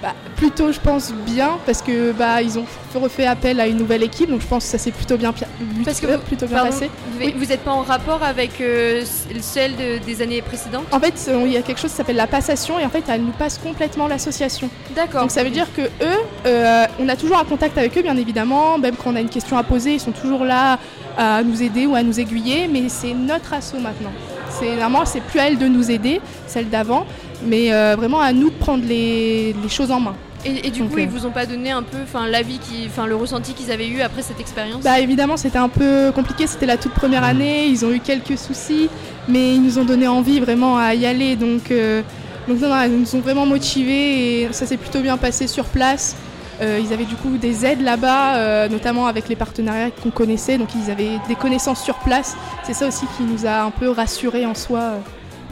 Bah, 0.02 0.14
plutôt, 0.36 0.72
je 0.74 0.80
pense 0.82 1.14
bien 1.14 1.52
parce 1.66 1.82
que 1.82 2.12
bah 2.12 2.42
ils 2.42 2.60
ont 2.60 2.66
refait 2.94 3.26
appel 3.26 3.60
à 3.62 3.68
une 3.68 3.78
nouvelle 3.78 4.04
équipe, 4.04 4.30
donc 4.30 4.42
je 4.42 4.48
pense 4.48 4.66
que 4.66 4.70
ça 4.72 4.78
s'est 4.78 4.92
plutôt 4.92 5.16
bien, 5.18 5.32
pi- 5.32 5.46
Parce 5.86 6.00
que 6.02 6.08
vous- 6.08 6.18
plutôt 6.20 6.46
bien 6.46 6.58
pardon, 6.58 6.72
passé. 6.72 6.90
Vous 7.38 7.46
n'êtes 7.46 7.62
pas 7.62 7.72
en 7.72 7.84
rapport 7.84 8.22
avec 8.22 8.60
euh, 8.60 9.04
celle 9.40 9.76
de- 9.78 9.98
des 10.06 10.22
années 10.22 10.42
précédentes 10.42 10.86
En 10.92 11.00
fait, 11.00 11.14
euh, 11.30 11.42
il 11.46 11.54
y 11.54 11.58
a 11.58 11.62
quelque 11.62 11.80
chose 11.80 11.92
qui 11.92 11.96
s'appelle 11.98 12.18
la 12.18 12.28
passation 12.28 12.78
et 12.80 12.86
en 12.86 12.90
fait, 12.90 13.04
elle 13.08 13.22
nous 13.24 13.32
passe 13.32 13.58
complètement 13.58 14.08
l'association. 14.08 14.70
D'accord. 14.96 15.22
Donc 15.22 15.32
ça 15.32 15.44
veut 15.44 15.50
dire 15.52 15.68
que 15.74 15.82
eux, 15.84 16.20
euh, 16.46 16.86
on 17.00 17.08
a 17.08 17.16
toujours 17.16 17.40
un 17.40 17.46
contact 17.46 17.78
avec 17.78 17.98
eux, 17.98 18.02
bien 18.02 18.18
évidemment. 18.18 18.78
Même 18.78 18.96
quand 18.98 19.12
on 19.12 19.16
a 19.16 19.22
une 19.22 19.30
question 19.30 19.58
à 19.58 19.64
poser, 19.64 19.94
ils 19.94 20.00
sont 20.02 20.12
toujours 20.12 20.44
là 20.44 20.78
à 21.18 21.42
nous 21.44 21.64
aider 21.64 21.86
ou 21.86 21.96
à 21.96 22.04
nous 22.04 22.20
aiguiller. 22.20 22.68
Mais 22.68 22.90
c'est 22.90 23.14
notre 23.14 23.54
assaut 23.54 23.80
maintenant. 23.80 24.12
C'est 24.60 24.76
vraiment, 24.76 25.04
c'est 25.06 25.22
plus 25.22 25.40
à 25.40 25.48
elle 25.48 25.58
de 25.58 25.68
nous 25.68 25.90
aider, 25.90 26.22
celle 26.46 26.70
d'avant, 26.70 27.08
mais 27.46 27.74
euh, 27.74 27.96
vraiment 27.98 28.22
à 28.22 28.34
nous 28.34 28.50
de 28.50 28.56
prendre 28.56 28.86
les, 28.86 29.54
les 29.62 29.70
choses 29.70 29.92
en 29.92 30.00
main. 30.00 30.16
Et, 30.46 30.68
et 30.68 30.72
du 30.72 30.82
Donc, 30.82 30.92
coup, 30.92 30.98
euh, 30.98 31.02
ils 31.02 31.08
vous 31.08 31.26
ont 31.26 31.32
pas 31.32 31.46
donné 31.46 31.72
un 31.72 31.84
peu, 31.84 32.00
enfin, 32.04 32.28
l'avis 32.28 32.58
qui, 32.58 32.86
enfin, 32.88 33.06
le 33.06 33.16
ressenti 33.16 33.54
qu'ils 33.54 33.72
avaient 33.72 33.88
eu 33.88 34.02
après 34.02 34.22
cette 34.22 34.42
expérience? 34.42 34.84
Bah 34.84 35.00
évidemment, 35.00 35.38
c'était 35.38 35.58
un 35.58 35.70
peu 35.70 36.12
compliqué. 36.14 36.48
C'était 36.48 36.66
la 36.66 36.78
toute 36.78 36.94
première 36.94 37.24
année. 37.24 37.68
Ils 37.68 37.86
ont 37.86 37.92
eu 37.92 38.00
quelques 38.00 38.38
soucis, 38.38 38.90
mais 39.30 39.56
ils 39.56 39.64
nous 39.64 39.80
ont 39.80 39.86
donné 39.86 40.08
envie 40.08 40.42
vraiment 40.42 40.78
à 40.78 40.96
y 40.96 41.06
aller. 41.06 41.38
Donc, 41.38 41.72
euh, 41.72 42.02
donc 42.48 42.60
non, 42.60 42.68
non, 42.68 42.82
ils 42.84 43.00
nous 43.00 43.16
ont 43.16 43.22
vraiment 43.22 43.46
motivés 43.46 44.42
et 44.42 44.50
ça 44.52 44.66
s'est 44.66 44.76
plutôt 44.76 45.00
bien 45.00 45.16
passé 45.16 45.48
sur 45.48 45.66
place. 45.66 46.18
Euh, 46.62 46.80
ils 46.84 46.94
avaient 46.94 47.06
du 47.06 47.16
coup 47.16 47.38
des 47.38 47.66
aides 47.66 47.82
là-bas, 47.82 48.36
euh, 48.36 48.70
notamment 48.70 49.08
avec 49.08 49.30
les 49.30 49.36
partenariats 49.36 49.92
qu'on 49.92 50.12
connaissait. 50.12 50.58
Donc 50.58 50.70
ils 50.76 50.92
avaient 50.92 51.20
des 51.30 51.36
connaissances 51.36 51.82
sur 51.82 51.96
place. 51.96 52.36
C'est 52.64 52.74
ça 52.74 52.88
aussi 52.88 53.06
qui 53.18 53.24
nous 53.24 53.46
a 53.46 53.64
un 53.64 53.72
peu 53.72 53.90
rassurés 53.90 54.46
en 54.46 54.54
soi 54.54 54.80
euh, 54.80 54.98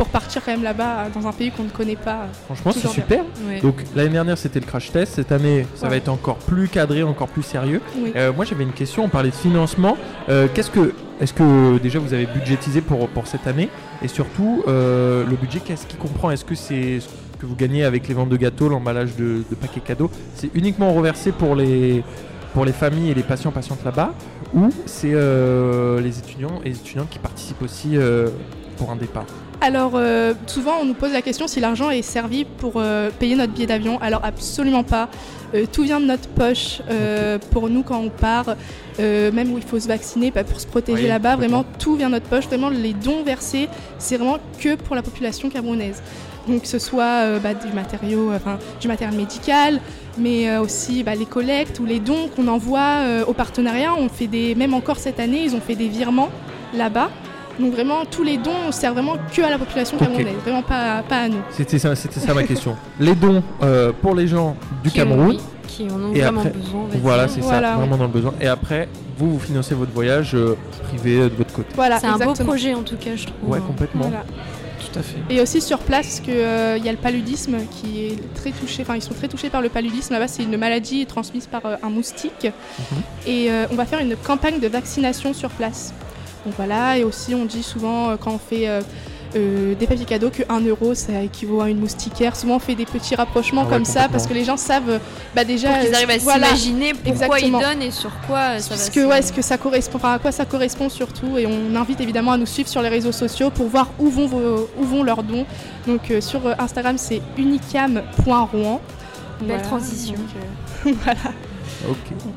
pour 0.02 0.10
partir 0.10 0.44
quand 0.44 0.50
même 0.52 0.64
là-bas 0.64 0.98
euh, 0.98 1.10
dans 1.14 1.28
un 1.28 1.32
pays 1.32 1.52
qu'on 1.52 1.66
ne 1.66 1.70
connaît 1.70 1.96
pas. 1.96 2.22
euh, 2.24 2.34
franchement, 2.46 2.72
c'est 2.72 2.88
super. 2.88 3.24
Ouais. 3.48 3.60
Donc, 3.62 3.76
l'année 3.96 4.10
dernière, 4.10 4.36
c'était 4.36 4.60
le 4.60 4.66
crash 4.66 4.92
test. 4.92 5.14
Cette 5.14 5.32
année, 5.32 5.68
ça 5.76 5.90
va 5.90 5.96
être 5.96 6.10
encore 6.10 6.38
plus 6.38 6.68
cadré, 6.68 7.04
encore 7.04 7.28
plus 7.28 7.44
sérieux. 7.44 7.82
Oui. 7.96 8.12
Euh, 8.16 8.34
moi, 8.34 8.44
j'avais 8.44 8.64
une 8.64 8.72
question. 8.72 9.04
On 9.04 9.10
parlait 9.10 9.30
de 9.30 9.36
financement. 9.36 9.98
Euh, 10.28 10.48
Qu'est-ce 10.52 10.72
que, 10.72 10.96
est-ce 11.20 11.34
que 11.36 11.78
déjà 11.78 12.00
vous 12.00 12.16
avez 12.16 12.26
budgétisé 12.26 12.82
pour, 12.82 13.08
pour 13.10 13.28
cette 13.28 13.46
année? 13.46 13.70
Et 14.02 14.08
surtout, 14.08 14.64
euh, 14.68 15.24
le 15.24 15.36
budget, 15.36 15.60
qu'est-ce 15.60 15.86
qu'il 15.86 16.00
comprend? 16.00 16.32
Est-ce 16.32 16.46
que 16.46 16.56
c'est 16.56 17.00
ce 17.02 17.08
que 17.40 17.46
vous 17.46 17.56
gagnez 17.56 17.84
avec 17.84 18.08
les 18.08 18.16
ventes 18.16 18.30
de 18.30 18.38
gâteaux, 18.38 18.70
l'emballage 18.70 19.16
de, 19.16 19.44
de 19.48 19.56
paquets 19.56 19.82
cadeaux? 19.82 20.10
C'est 20.34 20.50
uniquement 20.56 20.92
reversé 20.94 21.32
pour 21.32 21.56
les, 21.56 22.04
pour 22.56 22.66
les 22.66 22.74
familles 22.74 23.12
et 23.12 23.14
les 23.14 23.22
patients 23.22 23.52
patientes 23.52 23.86
là-bas? 23.86 24.16
Ou 24.56 24.72
c'est 24.88 25.12
euh, 25.14 26.02
les 26.02 26.18
étudiants 26.18 26.60
et 26.66 26.70
les 26.70 26.76
étudiantes 26.76 27.12
qui 27.12 27.20
participent 27.20 27.62
aussi 27.62 27.98
euh, 27.98 28.30
pour 28.78 28.90
un 28.90 28.96
départ? 28.96 29.26
Alors, 29.64 29.92
euh, 29.94 30.34
souvent, 30.48 30.78
on 30.82 30.86
nous 30.86 30.96
pose 30.96 31.14
la 31.14 31.22
question 31.22 31.48
si 31.48 31.60
l'argent 31.60 31.92
est 31.92 32.02
servi 32.02 32.46
pour 32.46 32.74
euh, 32.78 33.12
payer 33.20 33.36
notre 33.36 33.54
billet 33.54 33.68
d'avion. 33.68 34.00
Alors, 34.02 34.22
absolument 34.26 34.84
pas. 34.84 35.08
Euh, 35.54 35.66
tout 35.72 35.84
vient 35.84 36.00
de 36.00 36.06
notre 36.06 36.28
poche 36.30 36.82
pour 37.52 37.70
nous 37.70 37.84
quand 37.84 38.00
on 38.00 38.10
part, 38.10 38.56
même 38.98 39.54
où 39.54 39.58
il 39.58 39.64
faut 39.64 39.80
se 39.80 39.88
vacciner 39.88 40.32
bah, 40.32 40.44
pour 40.44 40.60
se 40.60 40.66
protéger 40.66 41.04
Oui, 41.04 41.08
là-bas. 41.08 41.36
Vraiment, 41.36 41.64
tout 41.78 41.96
vient 41.96 42.08
de 42.08 42.14
notre 42.14 42.26
poche. 42.26 42.46
Vraiment, 42.46 42.70
les 42.70 42.94
dons 42.94 43.24
versés, 43.24 43.70
c'est 44.00 44.18
vraiment 44.18 44.40
que 44.60 44.76
pour 44.76 44.96
la 44.96 45.04
population 45.04 45.50
camerounaise. 45.50 46.02
Donc, 46.48 46.64
que 46.64 46.68
ce 46.68 46.80
soit 46.80 47.38
bah, 47.38 47.54
du, 47.54 47.72
matériau, 47.72 48.34
enfin, 48.34 48.58
du 48.80 48.88
matériel 48.88 49.16
médical, 49.16 49.80
mais 50.18 50.58
aussi 50.58 51.04
bah, 51.04 51.14
les 51.14 51.28
collectes 51.28 51.80
ou 51.80 51.86
les 51.86 52.00
dons 52.00 52.30
qu'on 52.36 52.48
envoie. 52.48 53.04
On 53.28 54.10
fait 54.10 54.28
des, 54.28 54.56
même 54.56 54.74
encore 54.74 54.98
cette 54.98 55.20
année, 55.20 55.44
ils 55.44 55.56
ont 55.56 55.62
fait 55.62 55.76
des 55.76 55.88
virements 55.88 56.30
là-bas. 56.74 57.12
Donc 57.62 57.74
vraiment, 57.74 58.06
tous 58.10 58.24
les 58.24 58.38
dons 58.38 58.72
servent 58.72 58.96
vraiment 58.96 59.16
que 59.34 59.42
à 59.44 59.50
la 59.52 59.58
population 59.60 59.96
camerounaise, 59.98 60.34
vraiment 60.44 60.64
pas, 60.64 61.04
pas 61.08 61.18
à 61.22 61.28
nous. 61.30 61.42
C'était 61.52 61.78
ça, 61.78 61.96
c'était 61.96 62.20
ça 62.20 62.34
ma 62.34 62.44
question. 62.44 62.76
Les 63.00 63.14
dons 63.14 63.44
euh, 63.62 63.92
pour 64.02 64.16
les 64.16 64.28
gens 64.28 64.56
du 64.84 64.90
Qui 64.90 65.00
ont- 65.02 65.04
Cameroun. 65.04 65.28
oui, 65.30 65.40
qui 65.68 65.84
en 65.84 66.02
ont 66.02 66.14
Et 66.14 66.22
vraiment 66.22 66.42
après- 66.42 66.52
besoin. 66.54 66.82
on 66.94 66.98
Voilà, 66.98 67.28
c'est 67.28 67.40
Voilà, 67.42 67.68
ça, 67.70 67.74
oui. 67.76 67.80
vraiment 67.82 67.98
dans 67.98 68.06
le 68.06 68.10
besoin. 68.10 68.34
Et 68.42 68.48
après, 68.48 68.90
vous, 69.18 69.34
vous 69.34 69.40
financez 69.40 69.76
votre 69.76 69.92
voyage 69.92 70.34
euh, 70.34 70.58
privé 70.88 71.20
euh, 71.20 71.30
de 71.30 71.36
votre 71.36 71.54
côté. 71.54 71.70
Voilà, 71.76 72.00
C'est 72.00 72.08
un 72.08 72.18
beau 72.18 72.34
projet 72.34 72.74
en 72.74 72.82
tout 72.82 72.98
cas, 72.98 73.12
je 73.16 73.28
trouve. 73.28 73.50
Ouais, 73.50 73.60
complètement. 73.60 74.06
Voilà. 74.08 74.24
Tout 74.92 74.98
à 75.00 75.04
fait. 75.04 75.18
Et 75.30 75.40
aussi 75.40 75.62
sur 75.62 75.78
place, 75.78 76.20
qu'il 76.20 76.34
y 76.34 76.90
a 76.90 76.92
le 76.92 76.98
paludisme 76.98 77.58
qui 77.70 78.06
est 78.08 78.34
très 78.34 78.50
touché, 78.52 78.82
enfin 78.82 78.96
ils 78.96 79.02
sont 79.04 79.14
très 79.14 79.28
touchés 79.28 79.50
par 79.52 79.62
le 79.62 79.70
paludisme. 79.70 80.14
Là-bas, 80.14 80.28
c'est 80.28 80.42
une 80.44 80.58
maladie 80.58 81.06
transmise 81.06 81.46
par 81.46 81.62
euh, 81.66 81.76
un 81.84 81.90
moustique. 81.92 82.46
Mhm. 82.80 82.98
Et 83.28 83.52
euh, 83.52 83.66
on 83.72 83.76
va 83.76 83.86
faire 83.86 84.00
une 84.00 84.16
campagne 84.16 84.60
de 84.60 84.68
vaccination 84.68 85.34
sur 85.36 85.50
place. 85.52 85.94
Donc 86.46 86.56
voilà, 86.58 86.98
et 86.98 87.04
aussi 87.04 87.36
on 87.36 87.46
dit 87.46 87.64
souvent 87.64 88.10
euh, 88.10 88.16
quand 88.20 88.32
on 88.32 88.40
fait 88.40 88.68
euh, 88.68 88.82
euh, 89.36 89.76
des 89.76 89.86
papiers 89.88 90.06
cadeaux 90.06 90.30
que 90.32 90.42
1 90.50 90.62
euro 90.62 90.94
ça 90.96 91.22
équivaut 91.22 91.62
à 91.62 91.70
une 91.70 91.80
moustiquaire. 91.80 92.36
Souvent 92.36 92.56
on 92.56 92.60
fait 92.60 92.74
des 92.76 92.86
petits 92.88 93.14
rapprochements 93.16 93.62
Ah 93.62 93.66
ouais, 93.68 93.74
comme 93.76 93.86
ça 93.86 94.08
parce 94.12 94.26
que 94.28 94.34
les 94.34 94.44
gens 94.44 94.58
savent 94.58 95.00
bah, 95.36 95.44
déjà 95.46 95.70
Pour 95.70 95.80
qu'ils 95.82 95.94
arrivent 95.96 96.10
à 96.10 96.18
voilà, 96.18 96.48
s'imaginer 96.48 96.94
pourquoi 96.94 97.12
exactement. 97.38 97.60
ils 97.60 97.64
donnent 97.64 97.82
et 97.84 97.92
sur 97.92 98.12
quoi 98.28 98.60
ça 98.60 98.70
va 98.70 98.76
Puisque 98.76 98.94
se- 98.96 99.06
ouais, 99.06 99.22
ce 99.22 99.32
que 99.32 99.42
ça 99.42 99.58
correspond, 99.58 99.98
enfin, 99.98 100.14
à 100.14 100.20
quoi 100.20 100.32
ça 100.32 100.46
correspond 100.46 100.90
surtout, 100.90 101.38
et 101.38 101.46
on 101.48 101.76
invite 101.76 102.02
évidemment 102.02 102.32
à 102.34 102.38
nous 102.38 102.46
suivre 102.48 102.68
sur 102.68 102.82
les 102.82 102.90
réseaux 102.90 103.12
sociaux 103.14 103.52
pour 103.52 103.68
voir 103.68 103.92
où 104.00 104.10
vont, 104.10 104.26
vos- 104.28 104.68
où 104.78 104.84
vont 104.84 105.04
leurs 105.04 105.24
dons. 105.24 105.46
Donc 105.88 106.10
euh, 106.12 106.20
sur 106.22 106.42
Instagram 106.60 106.98
c'est 106.98 107.22
unicam.rouen. 107.38 108.82
Belle 109.42 109.62
transition. 109.62 110.16
donc, 110.16 110.26
euh, 110.88 110.92
voilà. 111.04 111.20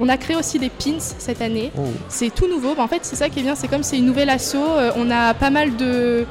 On 0.01 0.09
a 0.09 0.16
créé 0.16 0.37
aussi 0.37 0.59
des 0.59 0.70
pins 0.70 0.99
cette 0.99 1.42
année. 1.42 1.70
Oh. 1.79 1.83
C'est 2.09 2.35
tout 2.35 2.49
nouveau. 2.49 2.75
Bah, 2.75 2.83
en 2.83 2.88
fait, 2.88 3.01
c'est 3.03 3.16
ça 3.16 3.29
qui 3.29 3.40
est 3.40 3.42
bien. 3.42 3.55
C'est 3.55 3.68
comme 3.68 3.83
c'est 3.83 3.99
une 3.99 4.07
nouvelle 4.07 4.31
asso. 4.31 4.57
euh, 4.57 4.90
on 4.97 5.11
a 5.11 5.35
pas 5.35 5.51
mal 5.51 5.77
de, 5.77 6.27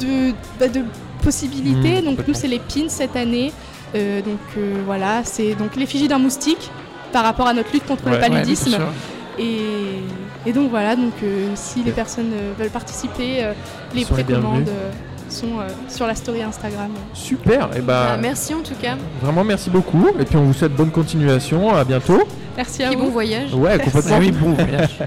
de, 0.00 0.32
bah, 0.58 0.68
de 0.68 0.82
possibilités. 1.22 2.00
Mmh, 2.00 2.04
donc 2.04 2.26
nous, 2.26 2.34
c'est 2.34 2.48
les 2.48 2.58
pins 2.58 2.88
cette 2.88 3.16
année. 3.16 3.52
Euh, 3.94 4.20
donc 4.22 4.40
euh, 4.56 4.82
voilà, 4.86 5.22
c'est 5.24 5.54
donc 5.54 5.76
l'effigie 5.76 6.08
d'un 6.08 6.18
moustique 6.18 6.70
par 7.12 7.24
rapport 7.24 7.46
à 7.46 7.52
notre 7.54 7.72
lutte 7.72 7.86
contre 7.86 8.06
Ouais. 8.06 8.12
le 8.12 8.18
paludisme. 8.20 8.78
et, 9.38 9.58
et 10.46 10.52
donc 10.52 10.70
voilà, 10.70 10.96
donc 10.96 11.12
euh, 11.22 11.50
si 11.54 11.82
les 11.82 11.92
personnes 11.92 12.32
euh, 12.32 12.52
veulent 12.58 12.70
participer, 12.70 13.44
euh, 13.44 13.52
les 13.94 14.04
précommandes 14.06 14.70
sont 15.32 15.58
euh, 15.58 15.68
sur 15.88 16.06
la 16.06 16.14
story 16.14 16.42
Instagram. 16.42 16.90
Super. 17.14 17.70
Et 17.76 17.80
bah, 17.80 18.10
Ah, 18.12 18.16
merci 18.16 18.54
en 18.54 18.60
tout 18.62 18.74
cas. 18.80 18.96
vraiment 19.22 19.44
merci 19.44 19.70
beaucoup. 19.70 20.08
Et 20.18 20.24
puis 20.24 20.36
on 20.36 20.44
vous 20.44 20.52
souhaite 20.52 20.74
bonne 20.74 20.90
continuation. 20.90 21.74
À 21.74 21.84
bientôt. 21.84 22.22
Merci 22.56 22.82
à 22.82 22.88
Puis 22.88 22.96
vous. 22.96 23.04
bon 23.04 23.10
voyage. 23.10 23.54
Ouais, 23.54 23.78
complètement. 23.78 24.18
Oui, 24.20 24.30
bon 24.30 24.52
voyage. 24.52 24.98